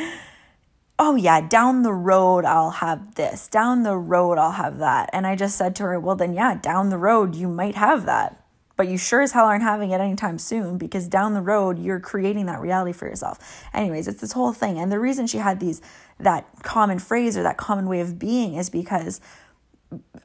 oh 0.98 1.14
yeah, 1.14 1.42
down 1.42 1.82
the 1.82 1.92
road 1.92 2.46
I'll 2.46 2.70
have 2.70 3.16
this, 3.16 3.48
down 3.48 3.82
the 3.82 3.98
road 3.98 4.38
I'll 4.38 4.52
have 4.52 4.78
that. 4.78 5.10
And 5.12 5.26
I 5.26 5.36
just 5.36 5.58
said 5.58 5.76
to 5.76 5.82
her, 5.82 6.00
well, 6.00 6.16
then 6.16 6.32
yeah, 6.32 6.54
down 6.54 6.88
the 6.88 6.96
road 6.96 7.34
you 7.34 7.48
might 7.48 7.74
have 7.74 8.06
that 8.06 8.39
but 8.80 8.88
you 8.88 8.96
sure 8.96 9.20
as 9.20 9.32
hell 9.32 9.44
aren't 9.44 9.62
having 9.62 9.90
it 9.90 10.00
anytime 10.00 10.38
soon 10.38 10.78
because 10.78 11.06
down 11.06 11.34
the 11.34 11.42
road 11.42 11.78
you're 11.78 12.00
creating 12.00 12.46
that 12.46 12.62
reality 12.62 12.94
for 12.94 13.06
yourself. 13.06 13.62
Anyways, 13.74 14.08
it's 14.08 14.22
this 14.22 14.32
whole 14.32 14.54
thing. 14.54 14.78
And 14.78 14.90
the 14.90 14.98
reason 14.98 15.26
she 15.26 15.36
had 15.36 15.60
these 15.60 15.82
that 16.18 16.46
common 16.62 16.98
phrase 16.98 17.36
or 17.36 17.42
that 17.42 17.58
common 17.58 17.88
way 17.88 18.00
of 18.00 18.18
being 18.18 18.54
is 18.54 18.70
because 18.70 19.20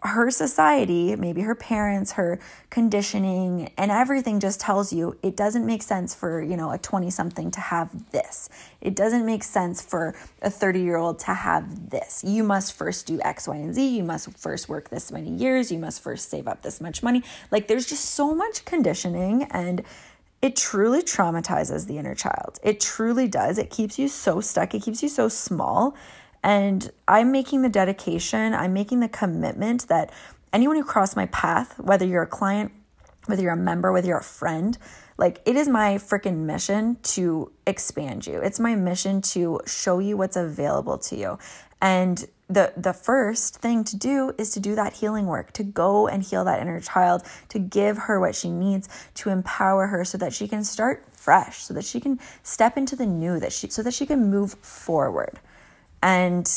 her 0.03 0.29
society, 0.29 1.15
maybe 1.15 1.41
her 1.41 1.55
parents, 1.55 2.13
her 2.13 2.39
conditioning, 2.69 3.71
and 3.77 3.89
everything 3.91 4.39
just 4.39 4.59
tells 4.59 4.93
you 4.93 5.17
it 5.23 5.35
doesn't 5.35 5.65
make 5.65 5.81
sense 5.81 6.13
for, 6.13 6.41
you 6.41 6.55
know, 6.55 6.71
a 6.71 6.77
20 6.77 7.09
something 7.09 7.49
to 7.51 7.59
have 7.59 8.11
this. 8.11 8.49
It 8.81 8.95
doesn't 8.95 9.25
make 9.25 9.43
sense 9.43 9.81
for 9.81 10.15
a 10.41 10.49
30 10.49 10.81
year 10.81 10.97
old 10.97 11.19
to 11.19 11.33
have 11.33 11.89
this. 11.89 12.23
You 12.23 12.43
must 12.43 12.73
first 12.73 13.07
do 13.07 13.19
X, 13.21 13.47
Y, 13.47 13.55
and 13.55 13.73
Z. 13.73 13.87
You 13.87 14.03
must 14.03 14.37
first 14.37 14.69
work 14.69 14.89
this 14.89 15.11
many 15.11 15.31
years. 15.31 15.71
You 15.71 15.79
must 15.79 16.03
first 16.03 16.29
save 16.29 16.47
up 16.47 16.61
this 16.61 16.79
much 16.79 17.01
money. 17.01 17.23
Like 17.49 17.67
there's 17.67 17.87
just 17.87 18.05
so 18.05 18.35
much 18.35 18.65
conditioning 18.65 19.43
and 19.51 19.83
it 20.41 20.55
truly 20.55 21.01
traumatizes 21.01 21.87
the 21.87 21.97
inner 21.97 22.13
child. 22.13 22.59
It 22.61 22.79
truly 22.79 23.27
does. 23.27 23.57
It 23.57 23.71
keeps 23.71 23.97
you 23.97 24.07
so 24.07 24.41
stuck. 24.41 24.75
It 24.75 24.83
keeps 24.83 25.01
you 25.01 25.09
so 25.09 25.27
small 25.27 25.95
and 26.45 26.91
I'm 27.07 27.31
making 27.31 27.63
the 27.63 27.69
dedication, 27.69 28.53
I'm 28.53 28.71
making 28.71 28.99
the 28.99 29.09
commitment 29.09 29.87
that 29.87 30.11
anyone 30.53 30.75
who 30.75 30.83
crossed 30.83 31.15
my 31.15 31.25
path, 31.25 31.79
whether 31.79 32.05
you're 32.05 32.21
a 32.21 32.27
client, 32.27 32.71
whether 33.25 33.41
you're 33.41 33.53
a 33.53 33.57
member, 33.57 33.91
whether 33.91 34.07
you're 34.07 34.19
a 34.19 34.23
friend, 34.23 34.77
like 35.17 35.41
it 35.45 35.55
is 35.55 35.67
my 35.67 35.95
freaking 35.95 36.45
mission 36.45 36.97
to 37.01 37.51
expand 37.65 38.27
you. 38.27 38.37
It's 38.37 38.59
my 38.59 38.75
mission 38.75 39.21
to 39.33 39.59
show 39.65 39.97
you 39.97 40.17
what's 40.17 40.35
available 40.35 40.99
to 40.99 41.15
you. 41.15 41.39
And 41.81 42.23
the 42.47 42.73
the 42.77 42.93
first 42.93 43.55
thing 43.55 43.83
to 43.83 43.97
do 43.97 44.31
is 44.37 44.51
to 44.51 44.59
do 44.59 44.75
that 44.75 44.93
healing 44.93 45.25
work, 45.25 45.51
to 45.53 45.63
go 45.63 46.07
and 46.07 46.21
heal 46.21 46.43
that 46.43 46.61
inner 46.61 46.79
child, 46.79 47.23
to 47.49 47.57
give 47.57 47.97
her 47.97 48.19
what 48.19 48.35
she 48.35 48.51
needs, 48.51 48.87
to 49.15 49.31
empower 49.31 49.87
her 49.87 50.05
so 50.05 50.19
that 50.19 50.31
she 50.31 50.47
can 50.47 50.63
start 50.63 51.05
fresh, 51.11 51.63
so 51.63 51.73
that 51.73 51.85
she 51.85 51.99
can 51.99 52.19
step 52.43 52.77
into 52.77 52.95
the 52.95 53.07
new 53.07 53.39
that 53.39 53.51
she 53.51 53.67
so 53.69 53.81
that 53.81 53.95
she 53.95 54.05
can 54.05 54.29
move 54.29 54.53
forward. 54.61 55.39
And 56.05 56.47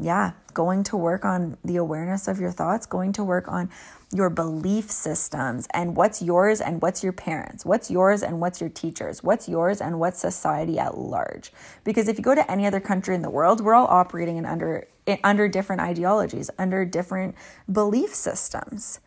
yeah, 0.00 0.32
going 0.52 0.82
to 0.82 0.96
work 0.96 1.24
on 1.24 1.56
the 1.64 1.76
awareness 1.76 2.26
of 2.26 2.40
your 2.40 2.50
thoughts, 2.50 2.86
going 2.86 3.12
to 3.12 3.22
work 3.22 3.46
on 3.46 3.70
your 4.12 4.30
belief 4.30 4.90
systems 4.90 5.68
and 5.72 5.96
what's 5.96 6.20
yours 6.20 6.60
and 6.60 6.82
what's 6.82 7.04
your 7.04 7.12
parents, 7.12 7.64
what's 7.64 7.88
yours 7.88 8.24
and 8.24 8.40
what's 8.40 8.60
your 8.60 8.68
teachers, 8.68 9.22
what's 9.22 9.48
yours 9.48 9.80
and 9.80 10.00
what's 10.00 10.18
society 10.18 10.80
at 10.80 10.98
large. 10.98 11.52
Because 11.84 12.08
if 12.08 12.18
you 12.18 12.24
go 12.24 12.34
to 12.34 12.50
any 12.50 12.66
other 12.66 12.80
country 12.80 13.14
in 13.14 13.22
the 13.22 13.30
world, 13.30 13.60
we're 13.60 13.74
all 13.74 13.86
operating 13.86 14.38
in 14.38 14.44
under 14.44 14.88
in, 15.06 15.18
under 15.22 15.46
different 15.46 15.82
ideologies, 15.82 16.50
under 16.58 16.84
different 16.84 17.36
belief 17.70 18.12
systems. 18.12 18.98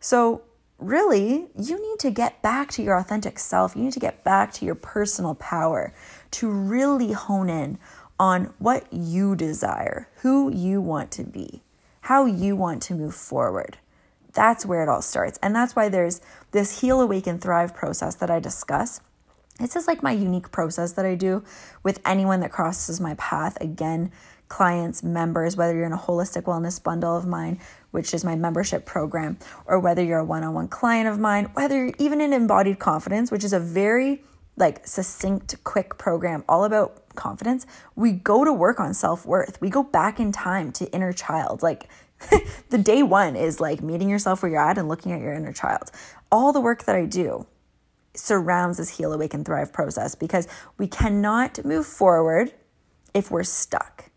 So 0.00 0.42
really, 0.80 1.46
you 1.56 1.80
need 1.80 2.00
to 2.00 2.10
get 2.10 2.42
back 2.42 2.72
to 2.72 2.82
your 2.82 2.98
authentic 2.98 3.38
self. 3.38 3.76
You 3.76 3.84
need 3.84 3.92
to 3.92 4.00
get 4.00 4.24
back 4.24 4.52
to 4.54 4.64
your 4.64 4.74
personal 4.74 5.36
power 5.36 5.94
to 6.32 6.50
really 6.50 7.12
hone 7.12 7.48
in 7.48 7.78
on 8.18 8.54
what 8.58 8.90
you 8.92 9.36
desire, 9.36 10.08
who 10.22 10.52
you 10.52 10.80
want 10.80 11.10
to 11.12 11.24
be, 11.24 11.62
how 12.02 12.24
you 12.24 12.56
want 12.56 12.82
to 12.82 12.94
move 12.94 13.14
forward. 13.14 13.78
That's 14.32 14.66
where 14.66 14.82
it 14.82 14.88
all 14.88 15.02
starts. 15.02 15.38
And 15.42 15.54
that's 15.54 15.74
why 15.74 15.88
there's 15.88 16.20
this 16.52 16.80
heal, 16.80 17.00
awaken, 17.00 17.38
thrive 17.38 17.74
process 17.74 18.14
that 18.16 18.30
I 18.30 18.38
discuss. 18.38 19.00
This 19.58 19.76
is 19.76 19.86
like 19.86 20.02
my 20.02 20.12
unique 20.12 20.50
process 20.50 20.92
that 20.92 21.06
I 21.06 21.14
do 21.14 21.42
with 21.82 22.00
anyone 22.04 22.40
that 22.40 22.52
crosses 22.52 23.00
my 23.00 23.14
path. 23.14 23.56
Again, 23.60 24.12
clients, 24.48 25.02
members, 25.02 25.56
whether 25.56 25.74
you're 25.74 25.86
in 25.86 25.92
a 25.92 25.98
holistic 25.98 26.42
wellness 26.42 26.82
bundle 26.82 27.16
of 27.16 27.26
mine, 27.26 27.58
which 27.90 28.12
is 28.12 28.24
my 28.24 28.36
membership 28.36 28.84
program, 28.84 29.38
or 29.64 29.78
whether 29.78 30.04
you're 30.04 30.18
a 30.18 30.24
one 30.24 30.44
on 30.44 30.52
one 30.52 30.68
client 30.68 31.08
of 31.08 31.18
mine, 31.18 31.46
whether 31.54 31.86
you're 31.86 31.94
even 31.98 32.20
in 32.20 32.32
embodied 32.32 32.78
confidence, 32.78 33.30
which 33.30 33.44
is 33.44 33.54
a 33.54 33.60
very 33.60 34.22
like 34.58 34.86
succinct, 34.86 35.62
quick 35.64 35.98
program 35.98 36.44
all 36.48 36.64
about 36.64 37.05
confidence, 37.16 37.66
we 37.94 38.12
go 38.12 38.44
to 38.44 38.52
work 38.52 38.78
on 38.78 38.94
self 38.94 39.26
worth. 39.26 39.60
We 39.60 39.70
go 39.70 39.82
back 39.82 40.20
in 40.20 40.32
time 40.32 40.72
to 40.72 40.90
inner 40.92 41.12
child. 41.12 41.62
Like 41.62 41.88
the 42.70 42.78
day 42.78 43.02
one 43.02 43.36
is 43.36 43.60
like 43.60 43.82
meeting 43.82 44.08
yourself 44.08 44.42
where 44.42 44.52
you're 44.52 44.60
at 44.60 44.78
and 44.78 44.88
looking 44.88 45.12
at 45.12 45.20
your 45.20 45.32
inner 45.32 45.52
child. 45.52 45.90
All 46.30 46.52
the 46.52 46.60
work 46.60 46.84
that 46.84 46.96
I 46.96 47.04
do 47.04 47.46
surrounds 48.14 48.78
this 48.78 48.96
Heal, 48.96 49.12
Awake, 49.12 49.34
and 49.34 49.44
Thrive 49.44 49.72
process 49.72 50.14
because 50.14 50.48
we 50.78 50.86
cannot 50.86 51.64
move 51.64 51.86
forward 51.86 52.52
if 53.14 53.30
we're 53.30 53.44
stuck. 53.44 54.10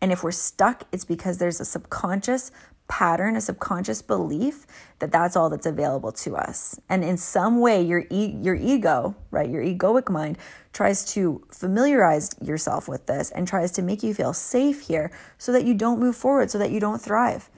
And 0.00 0.10
if 0.10 0.24
we're 0.24 0.32
stuck, 0.32 0.84
it's 0.90 1.04
because 1.04 1.38
there's 1.38 1.60
a 1.60 1.64
subconscious 1.64 2.50
pattern, 2.92 3.36
a 3.36 3.40
subconscious 3.40 4.02
belief 4.02 4.66
that 4.98 5.10
that's 5.10 5.34
all 5.34 5.48
that's 5.48 5.64
available 5.64 6.12
to 6.12 6.36
us. 6.36 6.78
And 6.90 7.02
in 7.02 7.16
some 7.16 7.58
way, 7.58 7.80
your 7.80 8.04
e- 8.10 8.36
your 8.42 8.54
ego, 8.54 9.16
right, 9.30 9.48
your 9.48 9.62
egoic 9.62 10.10
mind 10.10 10.36
tries 10.74 11.02
to 11.14 11.42
familiarize 11.50 12.28
yourself 12.42 12.88
with 12.88 13.06
this 13.06 13.30
and 13.30 13.48
tries 13.48 13.70
to 13.72 13.82
make 13.82 14.02
you 14.02 14.12
feel 14.12 14.34
safe 14.34 14.82
here 14.88 15.10
so 15.38 15.52
that 15.52 15.64
you 15.64 15.72
don't 15.72 16.00
move 16.00 16.16
forward, 16.16 16.50
so 16.50 16.58
that 16.58 16.70
you 16.70 16.80
don't 16.80 17.00
thrive. 17.00 17.48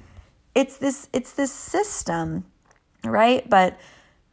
It's 0.55 0.77
this 0.77 1.09
it's 1.13 1.33
this 1.33 1.51
system, 1.53 2.45
right? 3.03 3.43
But 3.51 3.77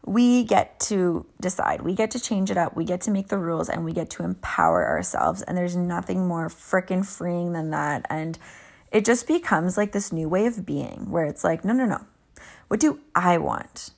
we 0.05 0.43
get 0.43 0.79
to 0.91 1.25
decide. 1.39 1.81
We 1.81 1.95
get 1.95 2.11
to 2.11 2.19
change 2.19 2.51
it 2.51 2.57
up. 2.57 2.75
We 2.75 2.85
get 2.85 3.01
to 3.01 3.11
make 3.11 3.29
the 3.29 3.39
rules 3.39 3.69
and 3.69 3.83
we 3.83 3.93
get 3.93 4.11
to 4.11 4.23
empower 4.23 4.87
ourselves. 4.87 5.41
And 5.41 5.57
there's 5.57 5.75
nothing 5.75 6.27
more 6.27 6.47
freaking 6.47 7.03
freeing 7.03 7.53
than 7.53 7.71
that. 7.71 8.05
And 8.07 8.37
it 8.91 9.05
just 9.05 9.27
becomes 9.27 9.77
like 9.77 9.91
this 9.91 10.11
new 10.11 10.27
way 10.27 10.45
of 10.45 10.65
being 10.65 11.09
where 11.09 11.25
it's 11.25 11.43
like, 11.43 11.63
no, 11.63 11.73
no, 11.73 11.85
no. 11.85 12.05
What 12.67 12.79
do 12.79 12.99
I 13.15 13.37
want? 13.37 13.91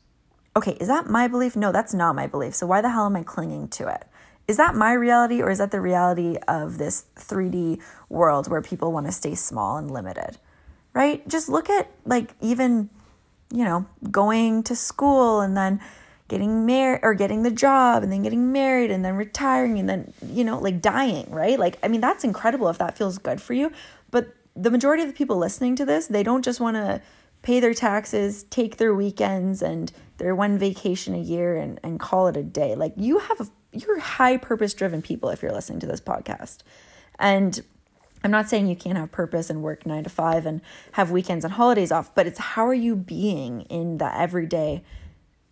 Okay, 0.55 0.77
is 0.79 0.87
that 0.87 1.07
my 1.07 1.27
belief? 1.27 1.55
No, 1.55 1.71
that's 1.71 1.93
not 1.93 2.15
my 2.15 2.27
belief. 2.27 2.53
So 2.53 2.67
why 2.67 2.81
the 2.81 2.91
hell 2.91 3.07
am 3.07 3.15
I 3.15 3.23
clinging 3.23 3.69
to 3.69 3.87
it? 3.87 4.05
Is 4.47 4.57
that 4.57 4.75
my 4.75 4.93
reality 4.93 5.41
or 5.41 5.49
is 5.49 5.57
that 5.57 5.71
the 5.71 5.81
reality 5.81 6.37
of 6.47 6.77
this 6.77 7.05
3D 7.15 7.79
world 8.09 8.49
where 8.49 8.61
people 8.61 8.91
want 8.91 9.05
to 9.05 9.11
stay 9.11 9.35
small 9.35 9.77
and 9.77 9.89
limited? 9.89 10.37
Right? 10.93 11.27
Just 11.27 11.49
look 11.49 11.69
at 11.69 11.89
like 12.05 12.35
even, 12.41 12.89
you 13.51 13.63
know, 13.63 13.87
going 14.11 14.61
to 14.63 14.75
school 14.75 15.41
and 15.41 15.57
then 15.57 15.79
getting 16.27 16.65
married 16.65 16.99
or 17.03 17.13
getting 17.13 17.43
the 17.43 17.51
job 17.51 18.03
and 18.03 18.11
then 18.11 18.21
getting 18.21 18.51
married 18.51 18.91
and 18.91 19.03
then 19.03 19.15
retiring 19.15 19.79
and 19.79 19.89
then, 19.89 20.13
you 20.27 20.43
know, 20.43 20.59
like 20.59 20.81
dying, 20.81 21.29
right? 21.29 21.57
Like, 21.57 21.77
I 21.83 21.87
mean, 21.87 22.01
that's 22.01 22.23
incredible 22.23 22.69
if 22.69 22.77
that 22.77 22.97
feels 22.97 23.17
good 23.17 23.41
for 23.41 23.53
you. 23.53 23.71
The 24.55 24.71
majority 24.71 25.03
of 25.03 25.09
the 25.09 25.15
people 25.15 25.37
listening 25.37 25.75
to 25.77 25.85
this, 25.85 26.07
they 26.07 26.23
don't 26.23 26.43
just 26.43 26.59
want 26.59 26.75
to 26.75 27.01
pay 27.41 27.59
their 27.59 27.73
taxes, 27.73 28.43
take 28.43 28.77
their 28.77 28.93
weekends 28.93 29.61
and 29.61 29.91
their 30.17 30.35
one 30.35 30.57
vacation 30.57 31.13
a 31.13 31.19
year 31.19 31.55
and, 31.55 31.79
and 31.83 31.99
call 31.99 32.27
it 32.27 32.37
a 32.37 32.43
day. 32.43 32.75
Like 32.75 32.93
you 32.95 33.19
have, 33.19 33.41
a, 33.41 33.47
you're 33.71 33.99
high 33.99 34.37
purpose 34.37 34.73
driven 34.73 35.01
people 35.01 35.29
if 35.29 35.41
you're 35.41 35.51
listening 35.51 35.79
to 35.79 35.87
this 35.87 35.99
podcast. 35.99 36.59
And 37.19 37.61
I'm 38.23 38.31
not 38.31 38.47
saying 38.47 38.67
you 38.67 38.75
can't 38.75 38.97
have 38.97 39.11
purpose 39.11 39.49
and 39.49 39.61
work 39.61 39.85
nine 39.85 40.05
to 40.05 40.09
five 40.09 40.45
and 40.45 40.61
have 40.93 41.11
weekends 41.11 41.43
and 41.43 41.53
holidays 41.53 41.91
off, 41.91 42.15
but 42.15 42.25
it's 42.25 42.39
how 42.39 42.65
are 42.65 42.73
you 42.73 42.95
being 42.95 43.61
in 43.63 43.97
the 43.97 44.17
everyday 44.17 44.83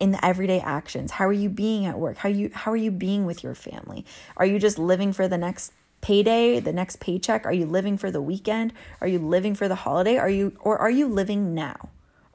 in 0.00 0.10
the 0.10 0.24
everyday 0.24 0.58
actions 0.58 1.12
how 1.12 1.24
are 1.24 1.32
you 1.32 1.48
being 1.48 1.86
at 1.86 1.96
work 1.96 2.16
how 2.16 2.28
you 2.28 2.50
how 2.52 2.72
are 2.72 2.76
you 2.76 2.90
being 2.90 3.24
with 3.24 3.44
your 3.44 3.54
family 3.54 4.04
are 4.36 4.44
you 4.44 4.58
just 4.58 4.76
living 4.76 5.12
for 5.12 5.28
the 5.28 5.38
next 5.38 5.72
payday, 6.02 6.60
the 6.60 6.72
next 6.72 7.00
paycheck? 7.00 7.46
Are 7.46 7.52
you 7.52 7.64
living 7.64 7.96
for 7.96 8.10
the 8.10 8.20
weekend? 8.20 8.74
Are 9.00 9.08
you 9.08 9.18
living 9.18 9.54
for 9.54 9.68
the 9.68 9.76
holiday? 9.76 10.18
Are 10.18 10.28
you 10.28 10.58
or 10.60 10.76
are 10.78 10.90
you 10.90 11.08
living 11.08 11.54
now? 11.54 11.88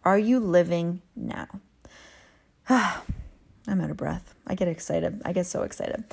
Are 0.04 0.18
you 0.18 0.40
living 0.40 1.02
now? 1.16 1.48
I'm 2.70 3.82
out 3.82 3.92
of 3.92 3.98
breath. 3.98 4.34
I 4.48 4.56
get 4.56 4.68
excited. 4.68 5.22
I 5.26 5.34
get 5.34 5.46
so 5.46 5.64
excited. 5.64 6.06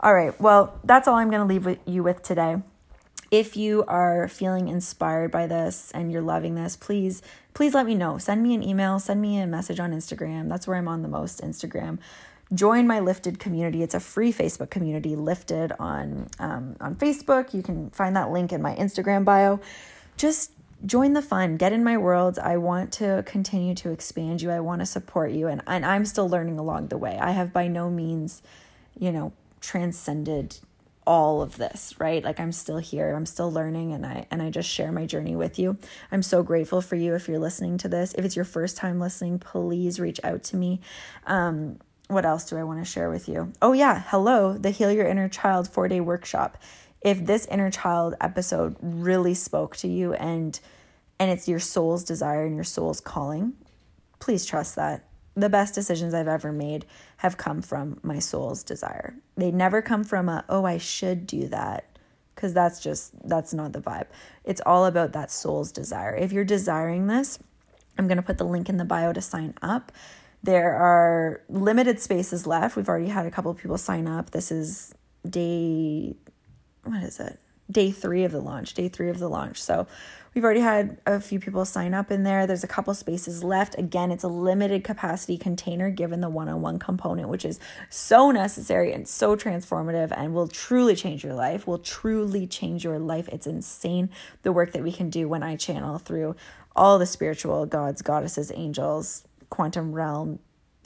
All 0.00 0.14
right. 0.14 0.38
Well, 0.40 0.80
that's 0.82 1.06
all 1.06 1.16
I'm 1.16 1.30
going 1.30 1.46
to 1.46 1.54
leave 1.54 1.66
with 1.66 1.78
you 1.86 2.02
with 2.02 2.22
today. 2.22 2.56
If 3.30 3.56
you 3.56 3.84
are 3.86 4.28
feeling 4.28 4.68
inspired 4.68 5.30
by 5.30 5.46
this 5.46 5.90
and 5.92 6.10
you're 6.10 6.22
loving 6.22 6.54
this, 6.54 6.76
please 6.76 7.22
please 7.54 7.74
let 7.74 7.86
me 7.86 7.94
know. 7.94 8.18
Send 8.18 8.42
me 8.42 8.54
an 8.54 8.62
email, 8.62 8.98
send 8.98 9.20
me 9.20 9.38
a 9.38 9.46
message 9.46 9.78
on 9.78 9.92
Instagram. 9.92 10.48
That's 10.48 10.66
where 10.66 10.76
I'm 10.76 10.88
on 10.88 11.02
the 11.02 11.08
most 11.08 11.42
Instagram 11.42 11.98
join 12.54 12.86
my 12.86 13.00
lifted 13.00 13.38
community. 13.38 13.82
It's 13.82 13.94
a 13.94 14.00
free 14.00 14.32
facebook 14.32 14.70
community 14.70 15.16
lifted 15.16 15.72
on 15.78 16.28
um, 16.38 16.76
on 16.80 16.96
facebook. 16.96 17.54
You 17.54 17.62
can 17.62 17.90
find 17.90 18.16
that 18.16 18.30
link 18.30 18.52
in 18.52 18.62
my 18.62 18.74
instagram 18.74 19.24
bio. 19.24 19.60
Just 20.16 20.52
join 20.84 21.12
the 21.12 21.22
fun. 21.22 21.56
Get 21.56 21.72
in 21.72 21.84
my 21.84 21.96
world. 21.96 22.38
I 22.38 22.56
want 22.56 22.92
to 22.94 23.22
continue 23.26 23.74
to 23.76 23.90
expand 23.90 24.42
you. 24.42 24.50
I 24.50 24.60
want 24.60 24.80
to 24.80 24.86
support 24.86 25.30
you. 25.32 25.46
And, 25.46 25.62
and 25.66 25.86
i'm 25.86 26.04
still 26.04 26.28
learning 26.28 26.58
along 26.58 26.88
the 26.88 26.98
way. 26.98 27.18
I 27.20 27.30
have 27.30 27.52
by 27.52 27.68
no 27.68 27.88
means 27.90 28.42
you 28.98 29.10
know 29.10 29.32
transcended 29.60 30.58
all 31.04 31.42
of 31.42 31.56
this 31.56 31.94
right? 31.98 32.22
Like 32.22 32.38
i'm 32.38 32.52
still 32.52 32.78
here. 32.78 33.14
I'm 33.14 33.26
still 33.26 33.50
learning. 33.50 33.92
And 33.92 34.04
i 34.04 34.26
and 34.30 34.42
i 34.42 34.50
just 34.50 34.68
share 34.68 34.92
my 34.92 35.06
journey 35.06 35.36
with 35.36 35.58
you. 35.58 35.78
I'm 36.10 36.22
so 36.22 36.42
grateful 36.42 36.82
for 36.82 36.96
you 36.96 37.14
if 37.14 37.28
you're 37.28 37.38
listening 37.38 37.78
to 37.78 37.88
this. 37.88 38.14
If 38.14 38.24
it's 38.24 38.36
your 38.36 38.44
first 38.44 38.76
time 38.76 39.00
listening 39.00 39.38
please 39.38 39.98
reach 39.98 40.20
out 40.22 40.42
to 40.44 40.56
me. 40.56 40.80
Um, 41.26 41.78
what 42.12 42.24
else 42.24 42.44
do 42.48 42.56
I 42.56 42.64
want 42.64 42.78
to 42.78 42.90
share 42.90 43.10
with 43.10 43.28
you? 43.28 43.52
Oh, 43.60 43.72
yeah. 43.72 44.02
Hello, 44.06 44.56
the 44.56 44.70
Heal 44.70 44.92
Your 44.92 45.06
Inner 45.06 45.28
Child 45.28 45.68
four 45.68 45.88
day 45.88 46.00
workshop. 46.00 46.58
If 47.00 47.24
this 47.24 47.46
inner 47.46 47.70
child 47.70 48.14
episode 48.20 48.76
really 48.80 49.34
spoke 49.34 49.76
to 49.78 49.88
you 49.88 50.12
and 50.14 50.58
and 51.18 51.30
it's 51.30 51.48
your 51.48 51.58
soul's 51.58 52.04
desire 52.04 52.44
and 52.44 52.54
your 52.54 52.64
soul's 52.64 53.00
calling, 53.00 53.54
please 54.18 54.44
trust 54.44 54.76
that. 54.76 55.04
The 55.34 55.48
best 55.48 55.74
decisions 55.74 56.14
I've 56.14 56.28
ever 56.28 56.52
made 56.52 56.84
have 57.18 57.36
come 57.36 57.62
from 57.62 57.98
my 58.02 58.18
soul's 58.18 58.62
desire. 58.62 59.14
They 59.36 59.50
never 59.50 59.82
come 59.82 60.04
from 60.04 60.28
a, 60.28 60.44
oh, 60.48 60.64
I 60.64 60.78
should 60.78 61.26
do 61.26 61.48
that, 61.48 61.86
because 62.34 62.52
that's 62.52 62.80
just, 62.80 63.12
that's 63.26 63.54
not 63.54 63.72
the 63.72 63.80
vibe. 63.80 64.08
It's 64.44 64.60
all 64.66 64.84
about 64.84 65.12
that 65.12 65.30
soul's 65.30 65.72
desire. 65.72 66.14
If 66.14 66.32
you're 66.32 66.44
desiring 66.44 67.06
this, 67.06 67.38
I'm 67.96 68.08
going 68.08 68.16
to 68.16 68.22
put 68.22 68.38
the 68.38 68.44
link 68.44 68.68
in 68.68 68.76
the 68.76 68.84
bio 68.84 69.12
to 69.12 69.20
sign 69.20 69.54
up. 69.62 69.92
There 70.42 70.74
are 70.74 71.42
limited 71.48 72.00
spaces 72.00 72.46
left. 72.46 72.74
We've 72.74 72.88
already 72.88 73.08
had 73.08 73.26
a 73.26 73.30
couple 73.30 73.50
of 73.50 73.58
people 73.58 73.78
sign 73.78 74.08
up. 74.08 74.30
This 74.30 74.50
is 74.50 74.92
day, 75.28 76.16
what 76.82 77.02
is 77.02 77.20
it? 77.20 77.38
Day 77.70 77.92
three 77.92 78.24
of 78.24 78.32
the 78.32 78.40
launch, 78.40 78.74
day 78.74 78.88
three 78.88 79.08
of 79.08 79.20
the 79.20 79.28
launch. 79.28 79.62
So 79.62 79.86
we've 80.34 80.42
already 80.42 80.60
had 80.60 81.00
a 81.06 81.20
few 81.20 81.38
people 81.38 81.64
sign 81.64 81.94
up 81.94 82.10
in 82.10 82.24
there. 82.24 82.44
There's 82.44 82.64
a 82.64 82.68
couple 82.68 82.92
spaces 82.92 83.44
left. 83.44 83.78
Again, 83.78 84.10
it's 84.10 84.24
a 84.24 84.28
limited 84.28 84.82
capacity 84.82 85.38
container 85.38 85.90
given 85.90 86.20
the 86.20 86.28
one 86.28 86.48
on 86.48 86.60
one 86.60 86.80
component, 86.80 87.28
which 87.28 87.44
is 87.44 87.60
so 87.88 88.32
necessary 88.32 88.92
and 88.92 89.06
so 89.06 89.36
transformative 89.36 90.12
and 90.14 90.34
will 90.34 90.48
truly 90.48 90.96
change 90.96 91.22
your 91.22 91.34
life, 91.34 91.68
will 91.68 91.78
truly 91.78 92.48
change 92.48 92.82
your 92.82 92.98
life. 92.98 93.28
It's 93.28 93.46
insane 93.46 94.10
the 94.42 94.52
work 94.52 94.72
that 94.72 94.82
we 94.82 94.90
can 94.90 95.08
do 95.08 95.28
when 95.28 95.44
I 95.44 95.54
channel 95.54 95.98
through 95.98 96.34
all 96.74 96.98
the 96.98 97.06
spiritual 97.06 97.64
gods, 97.64 98.02
goddesses, 98.02 98.50
angels, 98.54 99.24
quantum 99.52 99.92
realm, 99.92 100.38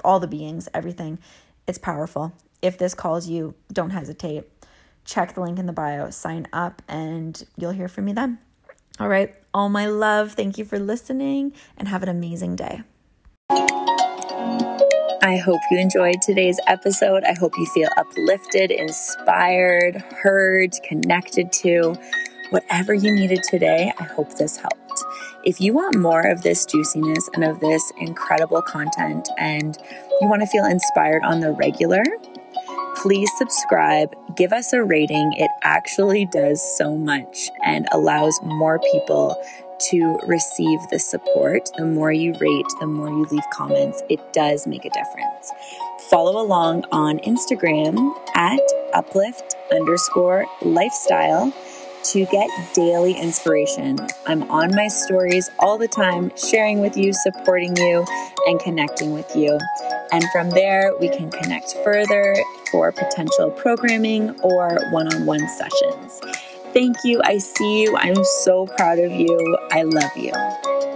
all 0.04 0.18
the 0.18 0.26
beings, 0.26 0.68
everything. 0.74 1.20
It's 1.68 1.78
powerful. 1.78 2.32
If 2.60 2.78
this 2.78 2.94
calls 2.94 3.28
you, 3.28 3.54
don't 3.72 3.90
hesitate. 3.90 4.44
Check 5.04 5.34
the 5.34 5.40
link 5.40 5.60
in 5.60 5.66
the 5.66 5.72
bio, 5.72 6.10
sign 6.10 6.48
up, 6.52 6.82
and 6.88 7.46
you'll 7.56 7.70
hear 7.70 7.86
from 7.86 8.06
me 8.06 8.12
then. 8.12 8.38
All 8.98 9.08
right, 9.08 9.32
all 9.54 9.68
my 9.68 9.86
love, 9.86 10.32
thank 10.32 10.58
you 10.58 10.64
for 10.64 10.80
listening 10.80 11.52
and 11.76 11.86
have 11.86 12.02
an 12.02 12.08
amazing 12.08 12.56
day. 12.56 12.82
I 15.22 15.36
hope 15.36 15.60
you 15.70 15.78
enjoyed 15.78 16.20
today's 16.22 16.58
episode. 16.66 17.22
I 17.24 17.34
hope 17.34 17.52
you 17.56 17.66
feel 17.66 17.88
uplifted, 17.96 18.72
inspired, 18.72 19.96
heard, 20.22 20.72
connected 20.82 21.52
to 21.62 21.94
whatever 22.50 22.94
you 22.94 23.14
needed 23.14 23.42
today. 23.44 23.92
I 23.98 24.04
hope 24.04 24.36
this 24.36 24.56
helped. 24.56 24.85
If 25.46 25.60
you 25.60 25.74
want 25.74 25.94
more 25.94 26.22
of 26.22 26.42
this 26.42 26.66
juiciness 26.66 27.30
and 27.32 27.44
of 27.44 27.60
this 27.60 27.92
incredible 27.98 28.62
content 28.62 29.28
and 29.38 29.78
you 30.20 30.28
want 30.28 30.42
to 30.42 30.46
feel 30.48 30.64
inspired 30.64 31.22
on 31.22 31.38
the 31.38 31.52
regular, 31.52 32.02
please 32.96 33.30
subscribe, 33.38 34.12
give 34.34 34.52
us 34.52 34.72
a 34.72 34.82
rating. 34.82 35.34
It 35.36 35.52
actually 35.62 36.26
does 36.32 36.60
so 36.76 36.96
much 36.96 37.48
and 37.62 37.86
allows 37.92 38.36
more 38.42 38.80
people 38.90 39.40
to 39.92 40.18
receive 40.26 40.80
the 40.90 40.98
support. 40.98 41.70
The 41.76 41.86
more 41.86 42.10
you 42.10 42.32
rate, 42.40 42.66
the 42.80 42.88
more 42.88 43.08
you 43.08 43.24
leave 43.30 43.44
comments, 43.52 44.02
it 44.08 44.32
does 44.32 44.66
make 44.66 44.84
a 44.84 44.90
difference. 44.90 45.52
Follow 46.10 46.44
along 46.44 46.86
on 46.90 47.20
Instagram 47.20 48.16
at 48.34 48.58
uplift 48.94 49.54
underscore 49.70 50.46
lifestyle 50.62 51.52
to 52.12 52.24
get 52.26 52.48
daily 52.74 53.14
inspiration. 53.14 53.98
I'm 54.26 54.48
on 54.50 54.74
my 54.74 54.88
stories 54.88 55.50
all 55.58 55.76
the 55.78 55.88
time, 55.88 56.30
sharing 56.36 56.80
with 56.80 56.96
you, 56.96 57.12
supporting 57.12 57.76
you, 57.76 58.04
and 58.46 58.60
connecting 58.60 59.12
with 59.12 59.34
you. 59.34 59.58
And 60.12 60.24
from 60.32 60.50
there, 60.50 60.92
we 61.00 61.08
can 61.08 61.30
connect 61.30 61.74
further 61.82 62.36
for 62.70 62.92
potential 62.92 63.50
programming 63.50 64.38
or 64.40 64.78
one 64.90 65.12
on 65.12 65.26
one 65.26 65.48
sessions. 65.48 66.20
Thank 66.72 66.96
you. 67.04 67.20
I 67.24 67.38
see 67.38 67.82
you. 67.82 67.96
I'm 67.96 68.22
so 68.44 68.66
proud 68.66 68.98
of 68.98 69.10
you. 69.10 69.58
I 69.72 69.82
love 69.82 70.16
you. 70.16 70.95